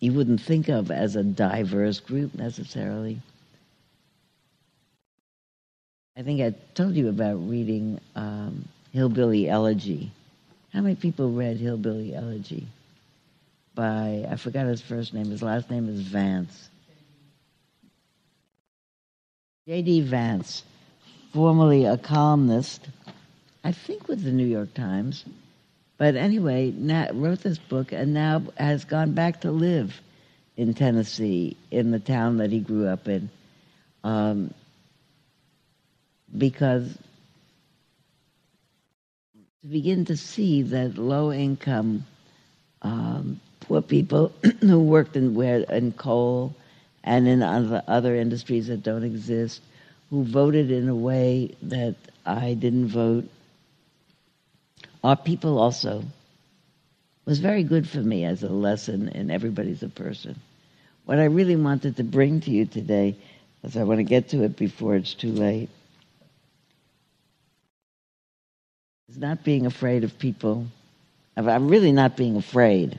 [0.00, 3.20] you wouldn't think of as a diverse group necessarily?
[6.16, 10.10] I think I told you about reading um, Hillbilly Elegy.
[10.72, 12.66] How many people read Hillbilly Elegy?
[13.74, 16.68] By, I forgot his first name, his last name is Vance.
[19.68, 20.00] J.D.
[20.02, 20.64] Vance,
[21.32, 22.88] formerly a columnist,
[23.62, 25.24] I think with the New York Times,
[25.98, 30.00] but anyway, Nat wrote this book and now has gone back to live
[30.56, 33.30] in Tennessee, in the town that he grew up in,
[34.04, 34.54] um,
[36.36, 36.98] because
[39.62, 42.04] to begin to see that low income
[42.82, 46.54] um, poor people who worked in where in coal
[47.04, 49.62] and in other, other industries that don't exist,
[50.10, 51.96] who voted in a way that
[52.26, 53.28] I didn't vote,
[55.08, 56.02] are people also,
[57.24, 60.38] was very good for me as a lesson in everybody's a person.
[61.04, 63.16] What I really wanted to bring to you today,
[63.62, 65.70] as I want to get to it before it's too late,
[69.08, 70.66] is not being afraid of people.
[71.36, 72.98] I'm really not being afraid,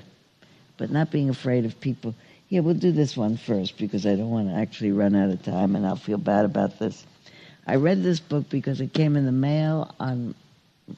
[0.78, 2.16] but not being afraid of people
[2.50, 5.44] yeah, we'll do this one first because I don't want to actually run out of
[5.44, 7.06] time and I'll feel bad about this.
[7.68, 10.34] I read this book because it came in the mail on,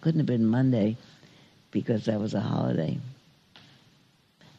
[0.01, 0.97] couldn't have been Monday
[1.71, 2.97] because that was a holiday.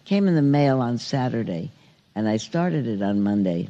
[0.04, 1.70] Came in the mail on Saturday
[2.14, 3.68] and I started it on Monday.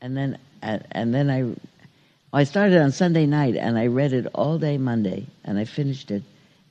[0.00, 1.54] And then, and then I,
[2.32, 6.10] I started on Sunday night and I read it all day Monday and I finished
[6.10, 6.22] it.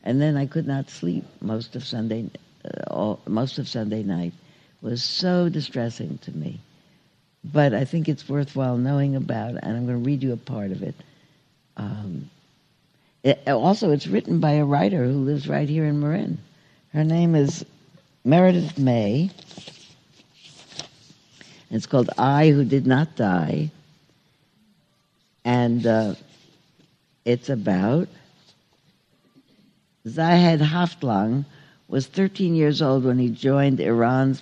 [0.03, 2.29] And then I could not sleep most of Sunday
[2.65, 4.33] uh, all, most of Sunday night
[4.81, 6.59] was so distressing to me.
[7.43, 10.71] But I think it's worthwhile knowing about, and I'm going to read you a part
[10.71, 10.95] of it.
[11.77, 12.29] Um,
[13.23, 16.39] it also, it's written by a writer who lives right here in Marin.
[16.93, 17.65] Her name is
[18.23, 19.29] Meredith May.
[21.69, 23.71] It's called I Who Did Not Die.
[25.45, 26.15] And uh,
[27.23, 28.07] it's about
[30.05, 31.45] Zahed Haftlang,
[31.87, 34.41] was 13 years old when he joined Iran's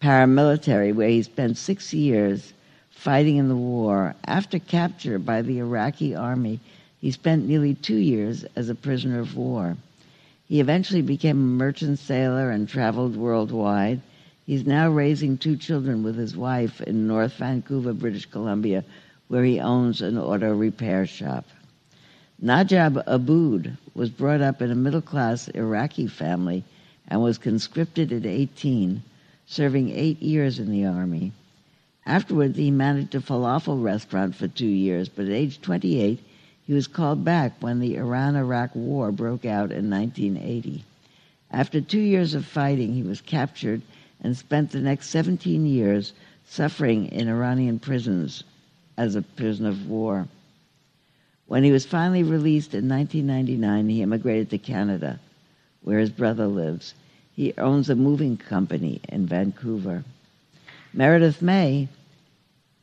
[0.00, 2.52] paramilitary, where he spent six years
[2.90, 4.14] fighting in the war.
[4.24, 6.60] After capture by the Iraqi army,
[7.00, 9.76] he spent nearly two years as a prisoner of war.
[10.46, 14.00] He eventually became a merchant sailor and traveled worldwide.
[14.44, 18.84] He's now raising two children with his wife in North Vancouver, British Columbia,
[19.28, 21.46] where he owns an auto repair shop.
[22.42, 26.64] Najah Aboud was brought up in a middle class Iraqi family
[27.08, 29.02] and was conscripted at 18,
[29.46, 31.32] serving eight years in the army.
[32.04, 36.18] Afterwards, he managed a falafel restaurant for two years, but at age 28,
[36.70, 40.84] he was called back when the Iran Iraq War broke out in 1980.
[41.50, 43.82] After two years of fighting, he was captured
[44.22, 46.12] and spent the next 17 years
[46.46, 48.44] suffering in Iranian prisons
[48.96, 50.28] as a prisoner of war.
[51.48, 55.18] When he was finally released in 1999, he immigrated to Canada,
[55.82, 56.94] where his brother lives.
[57.34, 60.04] He owns a moving company in Vancouver.
[60.94, 61.88] Meredith May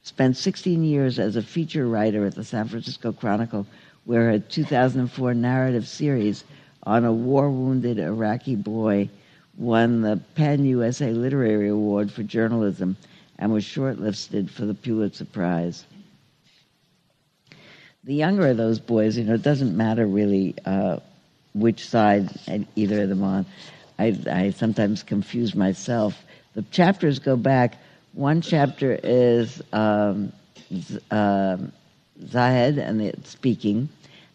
[0.08, 3.68] spent 16 years as a feature writer at the San Francisco Chronicle,
[4.06, 6.44] where her 2004 narrative series
[6.84, 9.10] on a war wounded Iraqi boy
[9.58, 12.96] won the PEN USA Literary Award for Journalism
[13.38, 15.86] and was shortlisted for the Pulitzer Prize.
[18.06, 20.98] the younger of those boys, you know, it doesn't matter really uh,
[21.54, 22.30] which side
[22.78, 23.46] either of them on.
[24.00, 26.24] I, I sometimes confuse myself.
[26.54, 27.78] The chapters go back.
[28.18, 30.34] One chapter is um,
[31.12, 31.58] uh,
[32.20, 33.90] Zahed and the speaking,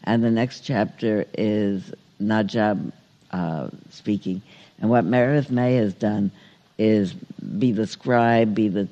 [0.05, 2.93] and the next chapter is Najah
[3.33, 4.41] uh, speaking.
[4.79, 6.31] And what Meredith May has done
[6.79, 8.87] is be the scribe, be the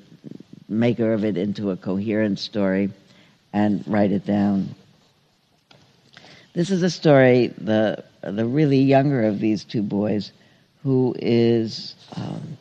[0.68, 2.90] maker of it into a coherent story,
[3.52, 4.74] and write it down.
[6.52, 10.32] This is a story, the, the really younger of these two boys,
[10.82, 12.56] who is um,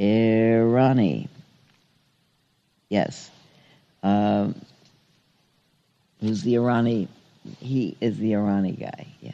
[0.00, 1.28] Irani.
[2.88, 3.30] Yes.
[4.02, 4.54] Um,
[6.20, 7.08] who's the Irani?
[7.60, 9.32] He is the Irani guy, yeah.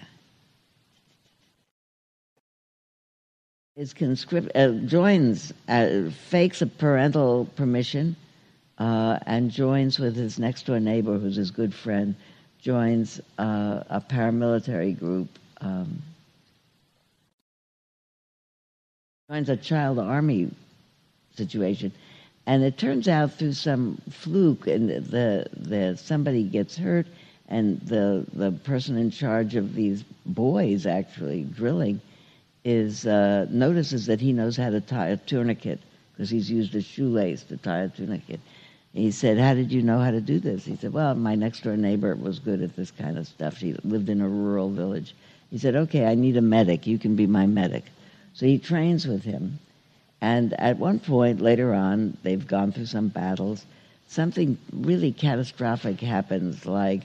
[3.76, 8.16] Is conscript uh, joins uh, fakes a parental permission
[8.78, 12.14] uh, and joins with his next door neighbor, who's his good friend,
[12.58, 15.28] joins uh, a paramilitary group.
[15.60, 16.02] Um,
[19.28, 20.48] joins a child army
[21.34, 21.90] situation,
[22.46, 27.08] and it turns out through some fluke, and the the somebody gets hurt,
[27.48, 32.00] and the the person in charge of these boys actually drilling
[32.64, 35.80] is uh, notices that he knows how to tie a tourniquet
[36.12, 38.38] because he's used a shoelace to tie a tourniquet.
[38.92, 41.64] He said, "How did you know how to do this?" He said, "Well, my next
[41.64, 43.58] door neighbor was good at this kind of stuff.
[43.58, 45.16] She lived in a rural village."
[45.50, 46.86] He said, "Okay, I need a medic.
[46.86, 47.86] You can be my medic."
[48.36, 49.58] So he trains with him,
[50.20, 53.64] and at one point later on, they've gone through some battles.
[54.08, 57.04] Something really catastrophic happens, like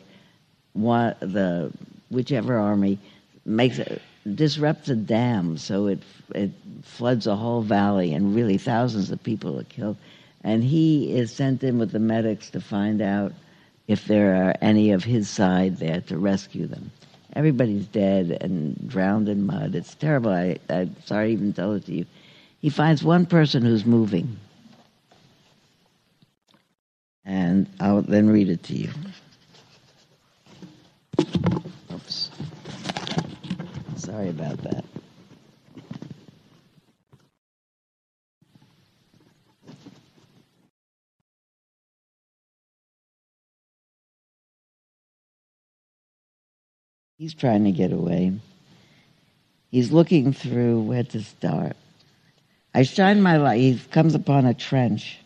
[0.74, 1.72] one, the
[2.10, 3.00] whichever army
[3.46, 4.02] makes it
[4.36, 6.04] disrupts a dam, so it
[6.36, 6.52] it
[6.84, 9.96] floods a whole valley, and really thousands of people are killed.
[10.44, 13.32] And he is sent in with the medics to find out
[13.88, 16.92] if there are any of his side there to rescue them.
[17.34, 19.76] Everybody's dead and drowned in mud.
[19.76, 20.32] It's terrible.
[20.32, 22.06] I, I'm sorry to even tell it to you.
[22.60, 24.38] He finds one person who's moving.
[27.26, 28.90] And I'll then read it to you.
[31.94, 32.32] Oops.
[33.96, 34.84] Sorry about that.
[47.22, 48.34] He's trying to get away.
[49.70, 51.78] He's looking through where to start.
[52.74, 53.60] I shine my light.
[53.60, 55.20] He comes upon a trench.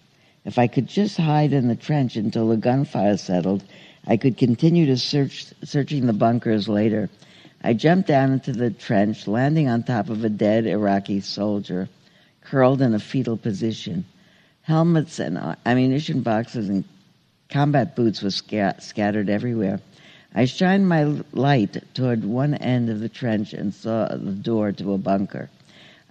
[0.44, 3.64] If I could just hide in the trench until the gunfire settled,
[4.06, 7.10] I could continue to search, searching the bunkers later.
[7.64, 11.88] I jumped down into the trench, landing on top of a dead Iraqi soldier,
[12.42, 14.04] curled in a fetal position.
[14.64, 16.84] Helmets and ammunition boxes and
[17.50, 19.80] combat boots were scat- scattered everywhere.
[20.38, 24.92] I shined my light toward one end of the trench and saw the door to
[24.92, 25.50] a bunker.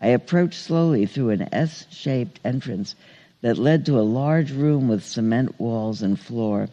[0.00, 2.94] I approached slowly through an S shaped entrance
[3.42, 6.70] that led to a large room with cement walls and floor,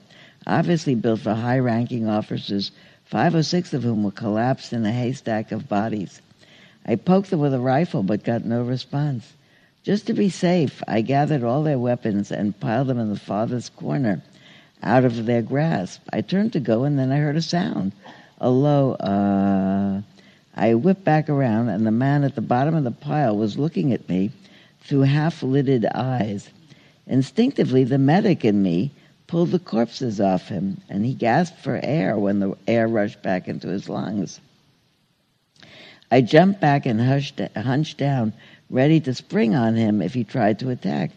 [0.47, 2.71] obviously built for high ranking officers,
[3.03, 6.21] five or six of whom were collapsed in a haystack of bodies.
[6.85, 9.33] I poked them with a rifle but got no response.
[9.83, 13.75] Just to be safe, I gathered all their weapons and piled them in the farthest
[13.75, 14.21] corner
[14.83, 16.01] out of their grasp.
[16.11, 17.91] I turned to go, and then I heard a sound,
[18.39, 20.01] a low, uh.
[20.55, 23.93] I whipped back around, and the man at the bottom of the pile was looking
[23.93, 24.31] at me
[24.81, 26.49] through half lidded eyes.
[27.07, 28.91] Instinctively, the medic in me
[29.27, 33.47] pulled the corpses off him, and he gasped for air when the air rushed back
[33.47, 34.41] into his lungs.
[36.11, 38.33] I jumped back and hushed, hunched down,
[38.69, 41.11] ready to spring on him if he tried to attack.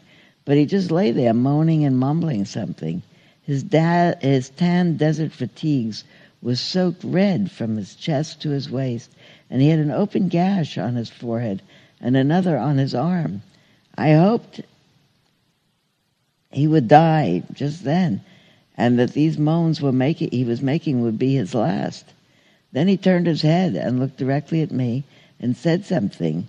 [0.44, 3.02] But he just lay there moaning and mumbling something.
[3.46, 6.04] His, da- his tan desert fatigues
[6.40, 9.10] was soaked red from his chest to his waist,
[9.50, 11.60] and he had an open gash on his forehead
[12.00, 13.42] and another on his arm.
[13.96, 14.62] I hoped
[16.52, 18.22] he would die just then,
[18.76, 22.06] and that these moans were making, he was making would be his last.
[22.72, 25.04] Then he turned his head and looked directly at me
[25.38, 26.46] and said something.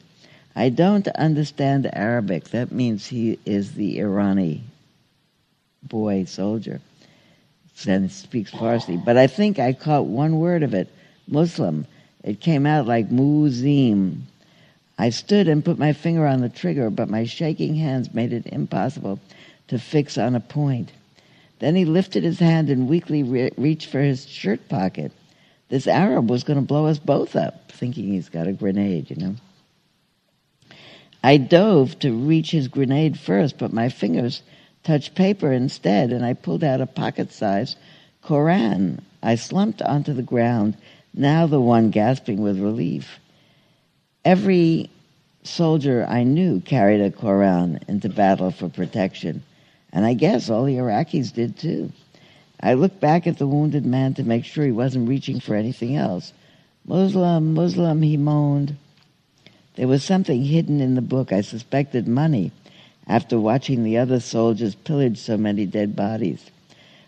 [0.55, 2.49] I don't understand Arabic.
[2.51, 4.61] That means he is the Irani
[5.87, 6.81] boy soldier
[7.87, 9.03] and speaks Farsi.
[9.03, 10.89] But I think I caught one word of it,
[11.27, 11.85] Muslim.
[12.23, 14.21] It came out like muzim.
[14.97, 18.47] I stood and put my finger on the trigger, but my shaking hands made it
[18.47, 19.19] impossible
[19.67, 20.91] to fix on a point.
[21.59, 25.11] Then he lifted his hand and weakly re- reached for his shirt pocket.
[25.69, 29.17] This Arab was going to blow us both up, thinking he's got a grenade, you
[29.17, 29.35] know.
[31.23, 34.41] I dove to reach his grenade first, but my fingers
[34.85, 37.77] touch paper instead, and I pulled out a pocket sized
[38.21, 39.01] Koran.
[39.21, 40.77] I slumped onto the ground,
[41.13, 43.19] now the one gasping with relief.
[44.23, 44.89] Every
[45.43, 49.43] soldier I knew carried a Koran into battle for protection,
[49.91, 51.91] and I guess all the Iraqis did too.
[52.61, 55.95] I looked back at the wounded man to make sure he wasn't reaching for anything
[55.95, 56.31] else.
[56.85, 58.75] Muslim, Muslim, he moaned.
[59.75, 61.33] There was something hidden in the book.
[61.33, 62.51] I suspected money
[63.07, 66.43] after watching the other soldiers pillage so many dead bodies.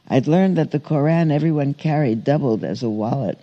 [0.07, 3.39] I'd learned that the Koran everyone carried doubled as a wallet.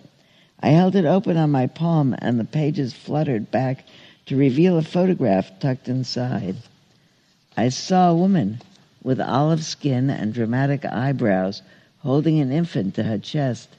[0.61, 3.85] I held it open on my palm, and the pages fluttered back
[4.25, 6.55] to reveal a photograph tucked inside.
[7.55, 8.61] I saw a woman
[9.03, 11.61] with olive skin and dramatic eyebrows
[11.99, 13.69] holding an infant to her chest.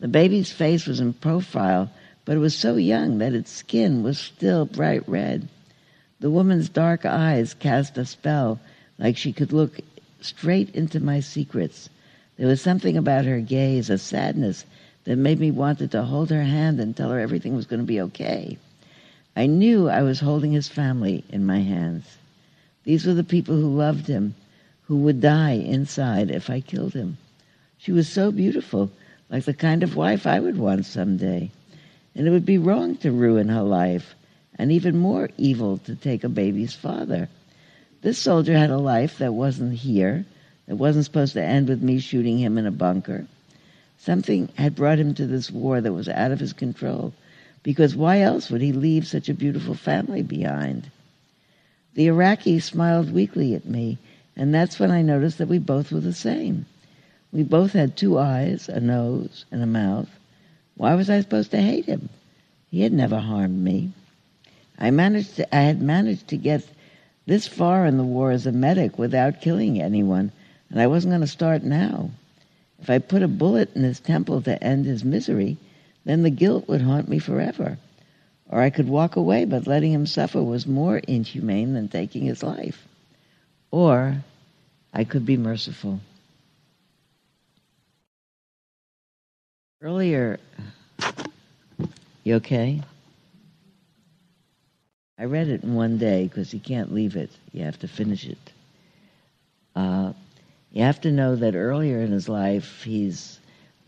[0.00, 1.90] The baby's face was in profile,
[2.24, 5.48] but it was so young that its skin was still bright red.
[6.20, 8.58] The woman's dark eyes cast a spell,
[8.98, 9.78] like she could look
[10.20, 11.88] straight into my secrets.
[12.36, 14.64] There was something about her gaze, a sadness,
[15.04, 17.86] that made me wanted to hold her hand and tell her everything was going to
[17.86, 18.58] be okay.
[19.36, 22.16] I knew I was holding his family in my hands.
[22.82, 24.34] These were the people who loved him,
[24.86, 27.16] who would die inside if I killed him.
[27.78, 28.90] She was so beautiful,
[29.30, 31.52] like the kind of wife I would want someday.
[32.16, 34.16] And it would be wrong to ruin her life,
[34.58, 37.28] and even more evil to take a baby's father.
[38.02, 40.24] This soldier had a life that wasn't here,
[40.66, 43.26] that wasn't supposed to end with me shooting him in a bunker.
[43.98, 47.12] Something had brought him to this war that was out of his control,
[47.62, 50.90] because why else would he leave such a beautiful family behind?
[51.94, 53.98] The Iraqi smiled weakly at me,
[54.36, 56.66] and that's when I noticed that we both were the same.
[57.32, 60.08] We both had two eyes, a nose, and a mouth.
[60.76, 62.08] Why was I supposed to hate him?
[62.70, 63.92] He had never harmed me.
[64.78, 66.64] I managed to, I had managed to get
[67.26, 70.32] this far in the war as a medic without killing anyone,
[70.70, 72.10] and I wasn't going to start now.
[72.80, 75.56] If I put a bullet in his temple to end his misery,
[76.04, 77.78] then the guilt would haunt me forever.
[78.48, 82.42] Or I could walk away, but letting him suffer was more inhumane than taking his
[82.42, 82.86] life.
[83.70, 84.24] Or
[84.94, 86.00] I could be merciful.
[89.82, 90.40] Earlier,
[92.24, 92.80] you okay?
[95.18, 97.30] I read it in one day because you can't leave it.
[97.52, 98.52] You have to finish it.
[99.74, 100.12] Uh,
[100.72, 103.40] you have to know that earlier in his life, he's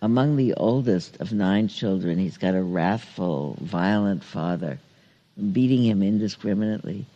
[0.02, 2.18] among the oldest of nine children.
[2.18, 4.78] He's got a wrathful, violent father
[5.52, 7.06] beating him indiscriminately.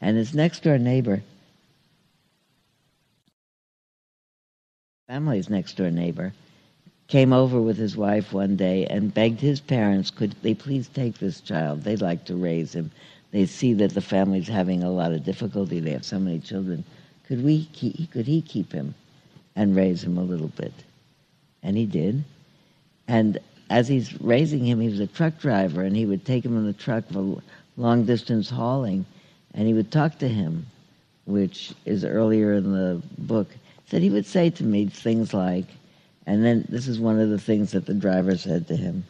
[0.00, 1.22] And his next door neighbor,
[5.06, 6.32] family's next door neighbor,
[7.08, 11.18] came over with his wife one day and begged his parents, could they please take
[11.18, 11.82] this child?
[11.82, 12.90] They'd like to raise him.
[13.30, 15.80] They see that the family's having a lot of difficulty.
[15.80, 16.84] They have so many children.
[17.26, 18.94] Could we keep, could he keep him
[19.54, 20.72] and raise him a little bit?
[21.62, 22.24] And he did.
[23.06, 23.38] And
[23.70, 26.66] as he's raising him, he was a truck driver, and he would take him in
[26.66, 27.40] the truck for
[27.76, 29.06] long distance hauling,
[29.54, 30.66] and he would talk to him,
[31.26, 33.48] which is earlier in the book.
[33.90, 35.66] That he would say to me things like,
[36.26, 39.04] and then this is one of the things that the driver said to him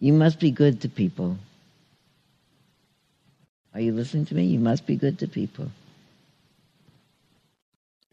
[0.00, 1.36] You must be good to people.
[3.78, 4.44] Are you listening to me?
[4.44, 5.70] You must be good to people.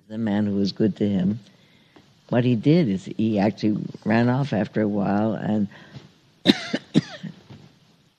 [0.08, 1.40] The man who was good to him,
[2.30, 5.68] what he did is he actually ran off after a while and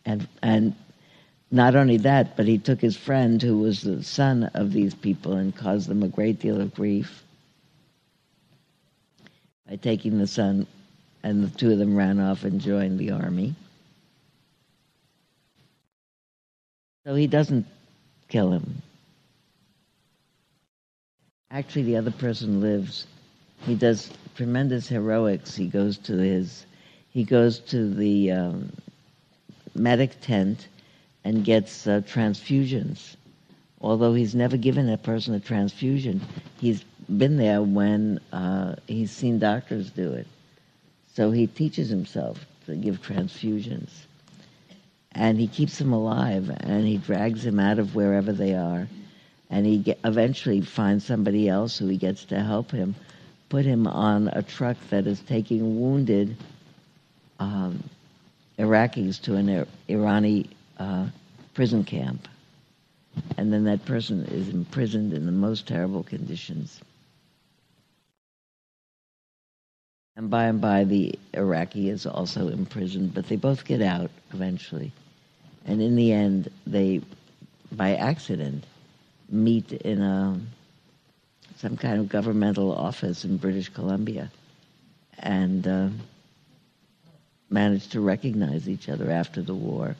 [0.05, 0.74] and and
[1.52, 5.35] not only that, but he took his friend who was the son of these people
[5.35, 7.23] and caused them a great deal of grief
[9.68, 10.66] by taking the son,
[11.23, 13.55] and the two of them ran off and joined the army.
[17.07, 17.66] So he doesn't
[18.28, 18.83] kill him.
[21.53, 23.07] Actually, the other person lives.
[23.61, 25.55] He does tremendous heroics.
[25.55, 26.66] He goes to his,
[27.11, 28.73] he goes to the um,
[29.73, 30.66] medic tent
[31.23, 33.15] and gets uh, transfusions.
[33.81, 36.20] Although he's never given a person a transfusion,
[36.59, 36.83] he's
[37.16, 40.27] been there when uh, he's seen doctors do it.
[41.15, 43.91] So he teaches himself to give transfusions.
[45.18, 48.86] And he keeps them alive and he drags them out of wherever they are.
[49.48, 52.94] And he get, eventually finds somebody else who he gets to help him,
[53.48, 56.36] put him on a truck that is taking wounded
[57.40, 57.82] um,
[58.59, 60.48] Iraqis to an Irani
[60.78, 61.06] uh,
[61.55, 62.28] prison camp.
[63.38, 66.78] And then that person is imprisoned in the most terrible conditions.
[70.14, 74.93] And by and by, the Iraqi is also imprisoned, but they both get out eventually.
[75.66, 77.02] And in the end, they,
[77.72, 78.64] by accident,
[79.28, 80.40] meet in a
[81.56, 84.30] some kind of governmental office in British Columbia,
[85.18, 85.88] and uh,
[87.88, 89.97] to recognize each other after the war.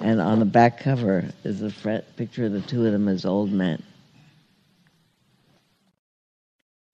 [0.00, 3.50] And on the back cover is a picture of the two of them as old
[3.50, 3.82] men.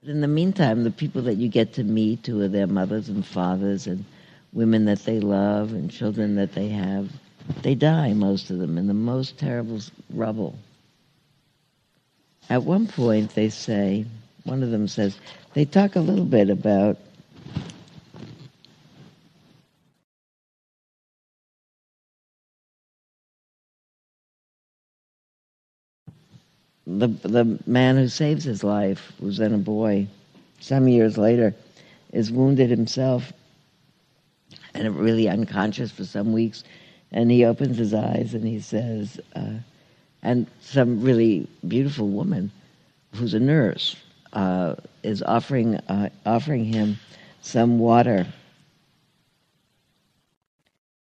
[0.02, 3.26] In the meantime, the people that you get to meet, who are their mothers and
[3.26, 4.04] fathers, and
[4.52, 7.10] women that they love, and children that they have,
[7.62, 9.80] they die, most of them, in the most terrible
[10.12, 10.56] rubble.
[12.50, 14.06] At one point, they say,
[14.44, 15.18] one of them says,
[15.54, 16.98] they talk a little bit about
[26.86, 30.06] the the man who saves his life, who's then a boy,
[30.60, 31.54] some years later,
[32.12, 33.32] is wounded himself
[34.74, 36.64] and really unconscious for some weeks,
[37.12, 39.54] and he opens his eyes and he says, uh,
[40.22, 42.50] and some really beautiful woman
[43.14, 43.96] who's a nurse
[44.32, 46.98] uh, is offering uh, offering him
[47.42, 48.26] some water.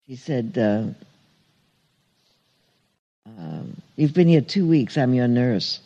[0.07, 0.59] She said.
[0.59, 1.05] Uh,
[3.39, 4.99] um, you've been here two weeks.
[4.99, 5.81] I'm your nurse.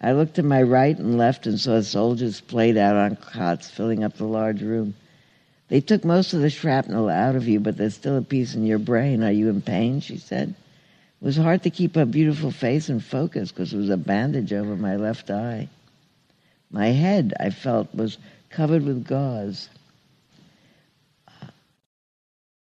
[0.00, 4.04] I looked to my right and left and saw soldiers played out on cots, filling
[4.04, 4.94] up the large room.
[5.68, 8.66] They took most of the shrapnel out of you, but there's still a piece in
[8.66, 9.22] your brain.
[9.22, 10.00] Are you in pain?
[10.00, 10.50] She said.
[10.50, 14.52] It was hard to keep her beautiful face in focus because there was a bandage
[14.52, 15.68] over my left eye.
[16.70, 18.18] My head, I felt, was
[18.50, 19.68] covered with gauze.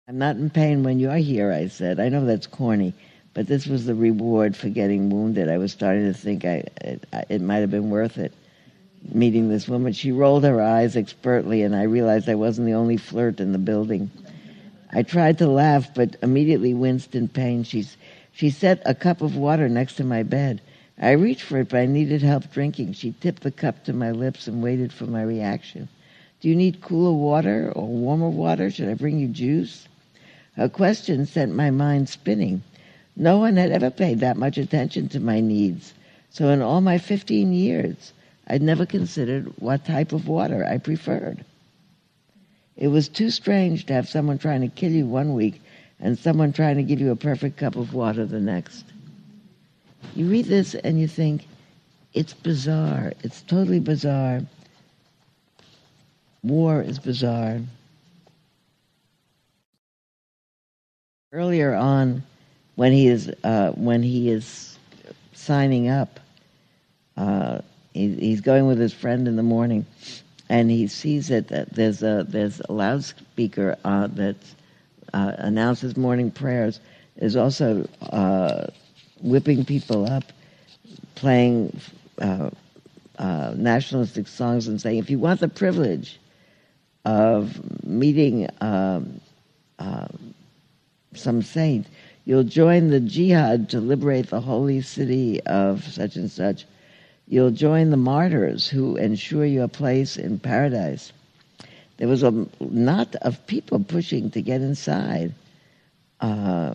[0.06, 2.00] I'm not in pain when you're here, I said.
[2.00, 2.92] I know that's corny.
[3.32, 5.48] But this was the reward for getting wounded.
[5.48, 8.34] I was starting to think I, it, it might have been worth it
[9.12, 9.92] meeting this woman.
[9.92, 13.58] She rolled her eyes expertly, and I realized I wasn't the only flirt in the
[13.58, 14.10] building.
[14.92, 17.62] I tried to laugh, but immediately winced in pain.
[17.62, 17.96] She's,
[18.32, 20.60] she set a cup of water next to my bed.
[21.00, 22.92] I reached for it, but I needed help drinking.
[22.92, 25.88] She tipped the cup to my lips and waited for my reaction.
[26.40, 28.70] Do you need cooler water or warmer water?
[28.70, 29.88] Should I bring you juice?
[30.56, 32.62] Her question sent my mind spinning.
[33.16, 35.94] No one had ever paid that much attention to my needs.
[36.30, 38.12] So in all my 15 years,
[38.50, 41.44] I'd never considered what type of water I preferred.
[42.76, 45.62] It was too strange to have someone trying to kill you one week
[46.00, 48.84] and someone trying to give you a perfect cup of water the next.
[50.16, 51.46] You read this and you think,
[52.12, 53.12] it's bizarre.
[53.22, 54.40] It's totally bizarre.
[56.42, 57.60] War is bizarre.
[61.32, 62.24] Earlier on,
[62.74, 64.76] when he is uh, when he is
[65.34, 66.18] signing up.
[67.16, 67.60] Uh,
[67.92, 69.86] he, he's going with his friend in the morning,
[70.48, 74.36] and he sees that, that there's a there's a loudspeaker uh, that
[75.12, 76.80] uh, announces morning prayers.
[77.16, 78.68] Is also uh,
[79.20, 80.24] whipping people up,
[81.16, 81.78] playing
[82.18, 82.50] uh,
[83.56, 86.18] nationalistic songs, and saying, "If you want the privilege
[87.04, 89.20] of meeting." Um,
[91.14, 91.86] some saint,
[92.24, 96.64] You'll join the jihad to liberate the holy city of such and such.
[97.30, 101.12] You'll join the martyrs who ensure you a place in paradise.
[101.96, 105.32] There was a knot of people pushing to get inside.
[106.20, 106.74] Uh,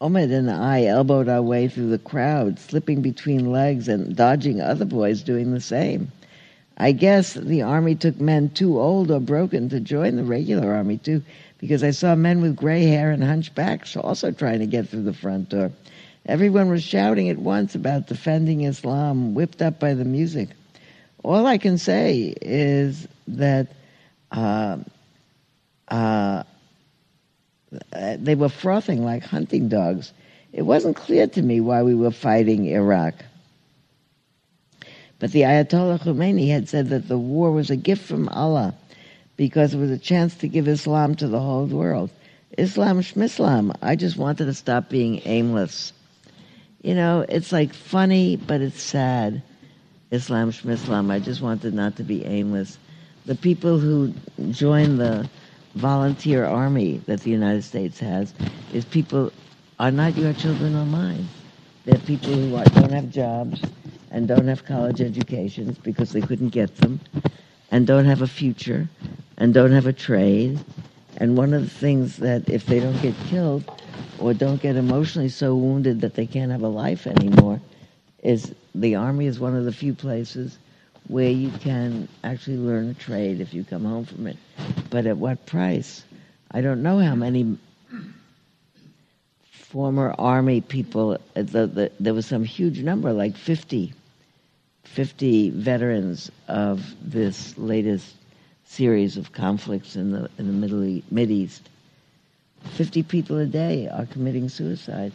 [0.00, 5.22] and I elbowed our way through the crowd, slipping between legs and dodging other boys
[5.22, 6.12] doing the same.
[6.76, 10.98] I guess the army took men too old or broken to join the regular army,
[10.98, 11.22] too
[11.58, 15.14] because I saw men with gray hair and hunchbacks also trying to get through the
[15.14, 15.72] front door.
[16.26, 20.48] Everyone was shouting at once about defending Islam, whipped up by the music.
[21.22, 23.68] All I can say is that
[24.32, 24.78] uh,
[25.88, 26.44] uh,
[27.90, 30.12] they were frothing like hunting dogs.
[30.52, 33.14] It wasn't clear to me why we were fighting Iraq.
[35.18, 38.74] But the Ayatollah Khomeini had said that the war was a gift from Allah
[39.36, 42.10] because it was a chance to give Islam to the whole world.
[42.56, 43.76] Islam Schmislam.
[43.82, 45.92] I just wanted to stop being aimless.
[46.84, 49.42] You know, it's like funny, but it's sad.
[50.10, 51.10] Islam Schmislam.
[51.10, 52.76] I just wanted not to be aimless.
[53.24, 54.12] The people who
[54.50, 55.26] join the
[55.76, 58.34] volunteer army that the United States has
[58.74, 59.32] is people
[59.80, 61.26] are not your children or mine.
[61.86, 63.62] They're people who are, don't have jobs
[64.10, 67.00] and don't have college educations because they couldn't get them
[67.70, 68.90] and don't have a future
[69.38, 70.60] and don't have a trade.
[71.16, 73.64] And one of the things that if they don't get killed
[74.18, 77.60] or don't get emotionally so wounded that they can't have a life anymore
[78.22, 80.58] is the army is one of the few places
[81.08, 84.38] where you can actually learn a trade if you come home from it.
[84.90, 86.02] But at what price?
[86.50, 87.58] I don't know how many
[89.50, 93.92] former army people, uh, the, the, there was some huge number, like 50
[94.84, 98.14] 50 veterans of this latest
[98.64, 101.68] series of conflicts in the in the Middle East, Mid East.
[102.72, 105.12] 50 people a day are committing suicide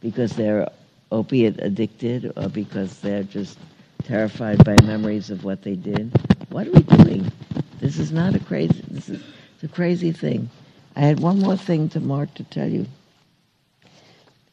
[0.00, 0.68] because they're
[1.12, 3.58] opiate addicted or because they're just
[4.04, 6.12] terrified by memories of what they did.
[6.50, 7.32] What are we doing?
[7.80, 8.84] This is not a crazy.
[8.90, 9.22] This is
[9.62, 10.48] a crazy thing.
[10.96, 12.86] I had one more thing to Mark to tell you.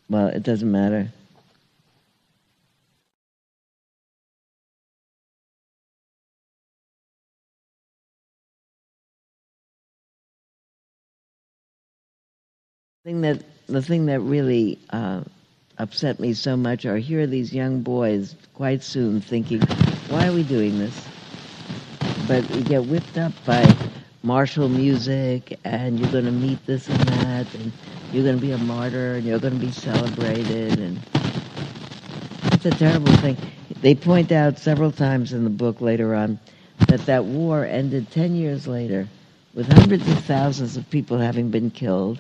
[0.09, 1.11] Well, it doesn't matter.
[13.07, 15.21] Thing that the thing that really uh,
[15.77, 19.61] upset me so much are here are these young boys quite soon thinking,
[20.09, 21.07] why are we doing this?
[22.27, 23.63] But you get whipped up by
[24.23, 27.71] martial music and you're going to meet this and that and
[28.11, 30.99] you're going to be a martyr and you're going to be celebrated and
[32.51, 33.37] it's a terrible thing.
[33.79, 36.39] They point out several times in the book later on
[36.89, 39.07] that that war ended 10 years later
[39.53, 42.19] with hundreds of thousands of people having been killed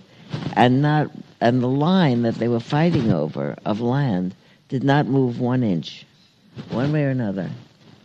[0.55, 4.35] and not and the line that they were fighting over of land
[4.69, 6.05] did not move one inch,
[6.69, 7.49] one way or another.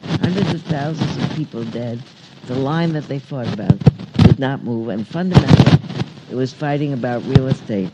[0.05, 2.03] Hundreds of thousands of people dead.
[2.47, 3.78] The line that they fought about
[4.24, 5.81] did not move, and fundamentally,
[6.31, 7.90] it was fighting about real estate.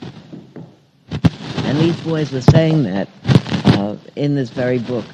[1.64, 3.08] And these boys were saying that
[3.66, 5.04] uh, in this very book,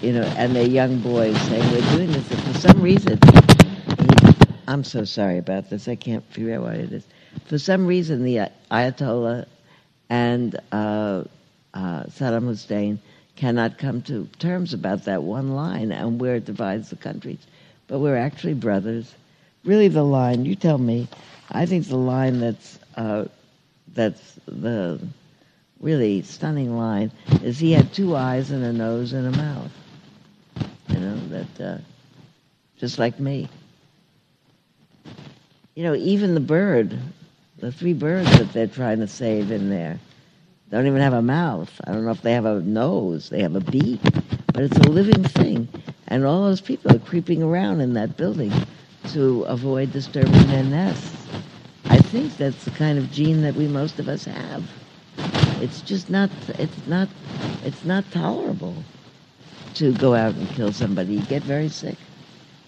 [0.00, 3.18] you know, and they're young boys saying we're doing this, and for some reason,
[4.68, 5.88] I'm so sorry about this.
[5.88, 7.04] I can't figure out why it is
[7.48, 9.46] for some reason, the Ayatollah
[10.10, 11.24] and uh,
[11.72, 13.00] uh, Saddam Hussein
[13.36, 17.38] cannot come to terms about that one line and where it divides the countries.
[17.86, 19.14] But we're actually brothers.
[19.64, 21.08] Really, the line, you tell me,
[21.50, 23.24] I think the line that's, uh,
[23.94, 25.00] that's the
[25.80, 27.12] really stunning line
[27.42, 29.72] is he had two eyes and a nose and a mouth.
[30.88, 31.78] You know, that, uh,
[32.76, 33.48] just like me.
[35.74, 36.98] You know, even the bird
[37.58, 39.98] the three birds that they're trying to save in there
[40.70, 41.80] don't even have a mouth.
[41.84, 43.30] I don't know if they have a nose.
[43.30, 44.00] They have a beak,
[44.52, 45.68] but it's a living thing.
[46.08, 48.52] And all those people are creeping around in that building
[49.08, 51.26] to avoid disturbing their nests.
[51.86, 54.64] I think that's the kind of gene that we most of us have.
[55.60, 56.30] It's just not.
[56.58, 57.08] It's not.
[57.64, 58.76] It's not tolerable
[59.74, 61.14] to go out and kill somebody.
[61.14, 61.96] You get very sick.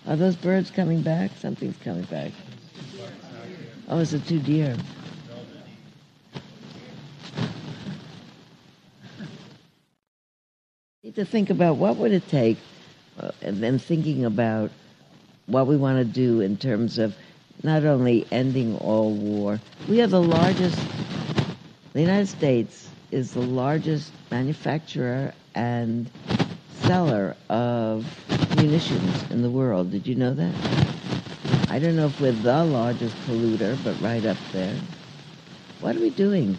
[0.07, 1.31] Are those birds coming back?
[1.39, 2.33] Something's coming back.
[3.93, 4.77] Oh, is it two deer?
[11.03, 12.59] Need to think about what would it take,
[13.19, 14.71] uh, and then thinking about
[15.47, 17.17] what we want to do in terms of
[17.65, 19.59] not only ending all war.
[19.89, 20.79] We are the largest.
[21.93, 26.09] The United States is the largest manufacturer and
[26.83, 28.07] seller of
[28.57, 29.91] munitions in the world.
[29.91, 30.55] Did you know that?
[31.71, 34.75] I don't know if we're the largest polluter, but right up there.
[35.81, 36.59] What are we doing?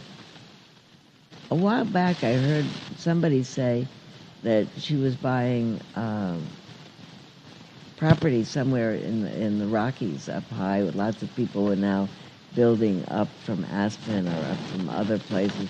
[1.51, 2.65] A while back, I heard
[2.95, 3.85] somebody say
[4.43, 6.41] that she was buying um,
[7.97, 10.81] property somewhere in the, in the Rockies up high.
[10.81, 12.07] With lots of people are now
[12.55, 15.67] building up from Aspen or up from other places.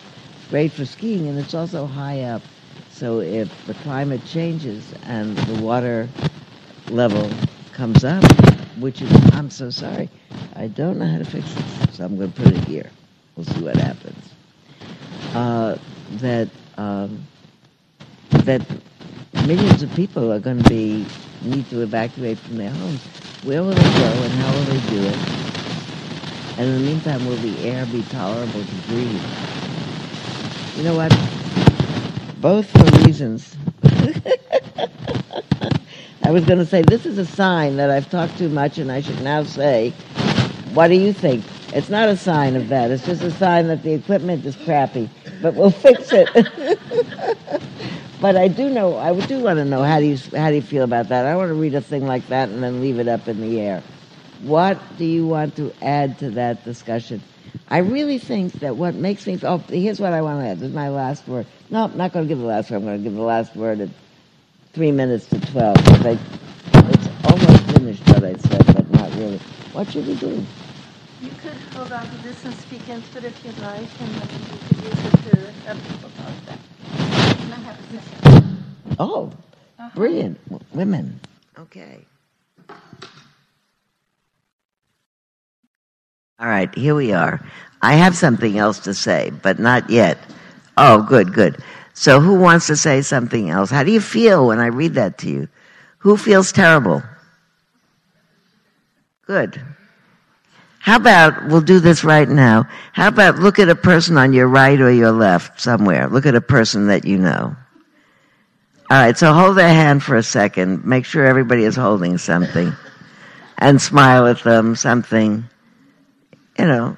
[0.51, 2.43] Great for skiing, and it's also high up.
[2.91, 6.07] So if the climate changes and the water
[6.91, 7.27] level
[7.73, 8.23] comes up,
[8.81, 10.09] which is, I'm so sorry,
[10.55, 12.89] I don't know how to fix this, so I'm going to put it here.
[13.35, 14.29] We'll see what happens.
[15.33, 15.77] Uh,
[16.17, 17.25] that um,
[18.31, 18.61] that
[19.47, 21.05] millions of people are going to be
[21.43, 23.01] need to evacuate from their homes.
[23.43, 25.17] Where will they go, and how will they do it?
[26.59, 29.21] And in the meantime, will the air be tolerable to breathe?
[30.77, 31.11] You know what?
[32.41, 33.55] Both for reasons.
[36.23, 38.91] I was going to say, this is a sign that I've talked too much and
[38.91, 39.89] I should now say,
[40.73, 41.43] what do you think?
[41.73, 42.91] It's not a sign of that.
[42.91, 45.09] It's just a sign that the equipment is crappy,
[45.41, 46.29] but we'll fix it.
[48.21, 50.61] but I do know, I do want to know how do you how do you
[50.61, 51.25] feel about that?
[51.25, 53.59] I want to read a thing like that and then leave it up in the
[53.59, 53.81] air.
[54.43, 57.21] What do you want to add to that discussion?
[57.67, 60.59] I really think that what makes me oh here's what I want to add.
[60.59, 61.47] This is my last word.
[61.69, 62.77] No, I'm not going to give the last word.
[62.77, 63.89] I'm going to give the last word
[64.73, 65.77] three minutes to 12.
[66.05, 66.17] I,
[66.73, 69.39] it's almost finished what I said, but not really.
[69.73, 70.43] What should we do?
[71.21, 74.29] You could hold on to this and speak into it if you'd like, and then
[74.51, 76.59] you could use it to have people talk back.
[77.37, 78.63] Can I have a second?
[78.99, 79.31] Oh,
[79.79, 79.89] uh-huh.
[79.95, 80.39] brilliant.
[80.73, 81.19] Women.
[81.59, 82.05] Okay.
[86.39, 87.39] All right, here we are.
[87.83, 90.17] I have something else to say, but not yet.
[90.77, 91.57] Oh, good, good.
[91.93, 93.69] So who wants to say something else?
[93.69, 95.47] How do you feel when I read that to you?
[95.99, 97.03] Who feels terrible?
[99.27, 99.61] Good.
[100.79, 102.67] How about, we'll do this right now.
[102.91, 106.07] How about look at a person on your right or your left somewhere.
[106.07, 107.55] Look at a person that you know.
[108.89, 110.83] All right, so hold their hand for a second.
[110.83, 112.73] Make sure everybody is holding something.
[113.57, 115.45] And smile at them, something.
[116.57, 116.97] You know,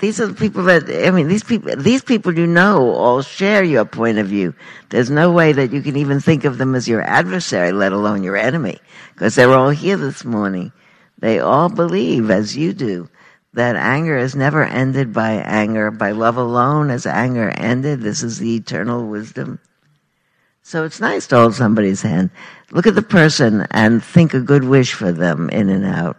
[0.00, 3.64] these are the people that I mean these people these people you know all share
[3.64, 4.54] your point of view.
[4.90, 8.22] There's no way that you can even think of them as your adversary, let alone
[8.22, 8.78] your enemy,
[9.14, 10.72] because they're all here this morning.
[11.18, 13.08] They all believe, as you do,
[13.54, 15.90] that anger is never ended by anger.
[15.90, 18.00] By love alone has anger ended.
[18.00, 19.58] This is the eternal wisdom.
[20.62, 22.30] So it's nice to hold somebody's hand.
[22.70, 26.18] Look at the person and think a good wish for them in and out.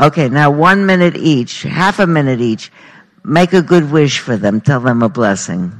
[0.00, 2.72] Okay, now one minute each, half a minute each.
[3.22, 4.62] Make a good wish for them.
[4.62, 5.72] Tell them a blessing.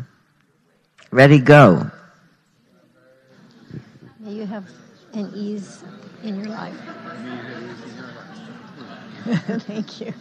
[1.11, 1.91] Ready, go.
[4.19, 4.69] May you have
[5.15, 5.83] an ease
[6.23, 6.77] in your life.
[9.67, 10.13] Thank you.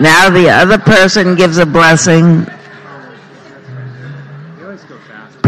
[0.00, 2.46] Now the other person gives a blessing.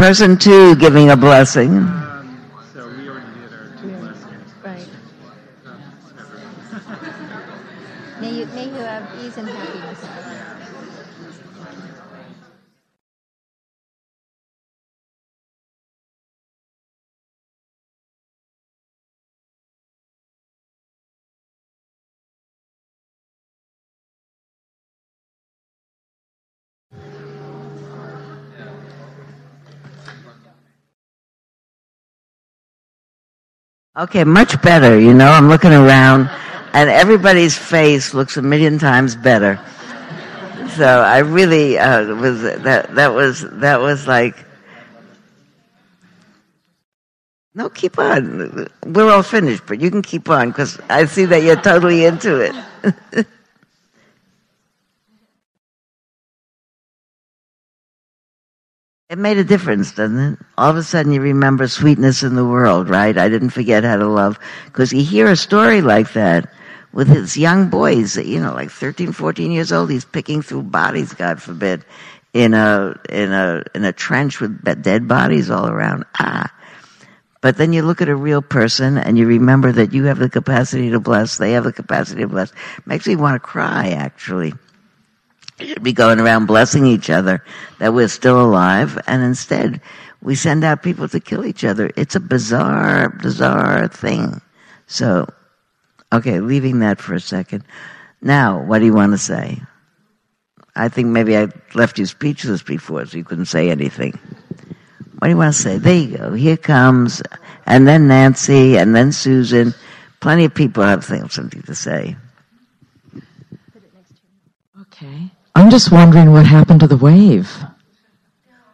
[0.01, 1.77] Person two giving a blessing.
[1.77, 4.51] Um, so we already did our two blessings.
[4.63, 4.87] Right.
[8.19, 10.31] May you, may you have ease and happiness.
[33.97, 34.97] Okay, much better.
[34.97, 36.29] You know, I'm looking around
[36.73, 39.59] and everybody's face looks a million times better.
[40.77, 44.45] So I really uh, was that that was that was like
[47.53, 48.69] no, keep on.
[48.85, 52.39] We're all finished, but you can keep on because I see that you're totally into
[52.39, 53.27] it.
[59.11, 60.39] It made a difference, doesn't it?
[60.57, 63.17] All of a sudden you remember sweetness in the world, right?
[63.17, 64.39] I didn't forget how to love.
[64.67, 66.49] Because you hear a story like that
[66.93, 71.11] with his young boys, you know, like 13, 14 years old, he's picking through bodies,
[71.11, 71.83] God forbid,
[72.31, 76.05] in a, in a, in a trench with dead bodies all around.
[76.17, 76.49] Ah.
[77.41, 80.29] But then you look at a real person and you remember that you have the
[80.29, 82.53] capacity to bless, they have the capacity to bless.
[82.85, 84.53] Makes me want to cry, actually
[85.67, 87.43] should be going around blessing each other
[87.79, 89.81] that we're still alive, and instead
[90.21, 91.91] we send out people to kill each other.
[91.95, 94.41] It's a bizarre, bizarre thing.
[94.87, 95.27] So,
[96.13, 97.63] okay, leaving that for a second.
[98.21, 99.61] Now, what do you want to say?
[100.75, 104.17] I think maybe I left you speechless before, so you couldn't say anything.
[105.17, 105.77] What do you want to say?
[105.77, 106.33] There you go.
[106.33, 107.21] Here comes,
[107.65, 109.73] and then Nancy, and then Susan.
[110.19, 112.15] Plenty of people have things, something to say.
[114.81, 115.31] Okay.
[115.61, 117.55] I'm just wondering what happened to the wave.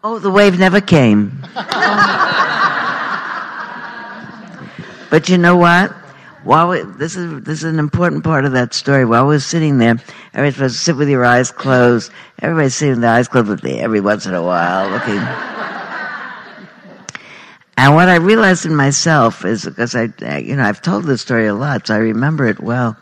[0.05, 1.37] Oh, the wave never came.
[5.09, 5.91] but you know what?
[6.45, 9.03] While we, this is this is an important part of that story.
[9.03, 9.97] While we're sitting there,
[10.33, 12.09] everybody's supposed to sit with your eyes closed.
[12.41, 15.17] Everybody's sitting with their eyes closed every once in a while, looking.
[17.77, 21.47] and what I realized in myself is because I, you know, I've told this story
[21.47, 22.95] a lot, so I remember it well.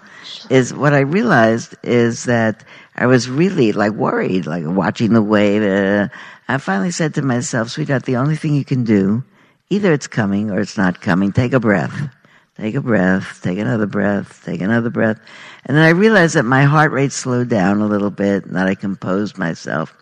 [0.50, 2.64] Is what I realized is that
[2.96, 5.64] I was really like worried, like watching the wave.
[5.64, 6.08] Uh,
[6.48, 9.24] I finally said to myself, sweetheart, the only thing you can do,
[9.70, 11.32] either it's coming or it's not coming.
[11.32, 12.10] Take a breath.
[12.58, 13.42] Take a breath.
[13.44, 14.44] Take another breath.
[14.46, 15.20] Take another breath.
[15.66, 18.68] And then I realized that my heart rate slowed down a little bit and that
[18.68, 19.94] I composed myself.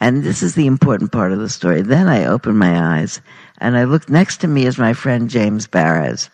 [0.00, 1.82] And this is the important part of the story.
[1.82, 3.20] Then I opened my eyes
[3.58, 6.30] and I looked next to me as my friend James Baraz.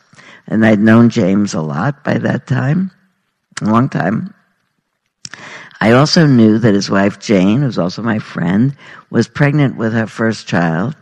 [0.47, 2.93] And I'd known James a lot by that time,
[3.63, 4.35] a long time.
[5.81, 8.75] I also knew that his wife Jane, who's also my friend,
[9.11, 10.97] was pregnant with her first child,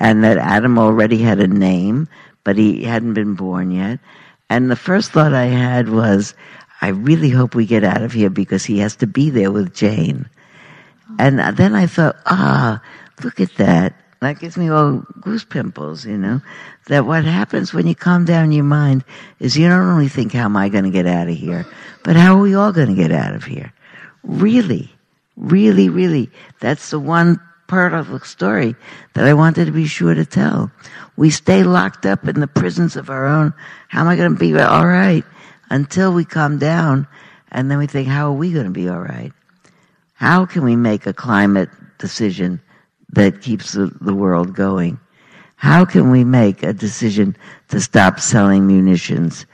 [0.00, 2.08] and that Adam already had a name,
[2.42, 4.00] but he hadn't been born yet.
[4.48, 6.34] And the first thought I had was,
[6.80, 9.74] I really hope we get out of here because he has to be there with
[9.74, 10.28] Jane.
[11.18, 12.80] And then I thought, ah,
[13.22, 13.94] look at that.
[14.20, 16.40] That gives me all goose pimples, you know.
[16.88, 19.04] That what happens when you calm down your mind
[19.40, 21.66] is you don't only think, how am I going to get out of here,
[22.02, 23.72] but how are we all going to get out of here?
[24.22, 24.92] Really,
[25.36, 26.30] really, really,
[26.60, 28.76] that's the one part of the story
[29.14, 30.70] that I wanted to be sure to tell.
[31.16, 33.54] We stay locked up in the prisons of our own.
[33.88, 35.24] How am I going to be all right
[35.70, 37.06] until we calm down
[37.54, 39.32] And then we think, how are we going to be all right?
[40.14, 42.60] How can we make a climate decision
[43.10, 44.98] that keeps the, the world going?
[45.64, 47.34] How can we make a decision
[47.68, 49.46] to stop selling munitions?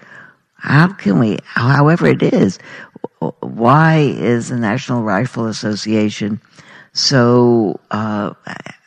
[0.54, 2.58] How can we, however it is,
[3.38, 6.40] why is the National Rifle Association
[6.94, 8.34] so, uh,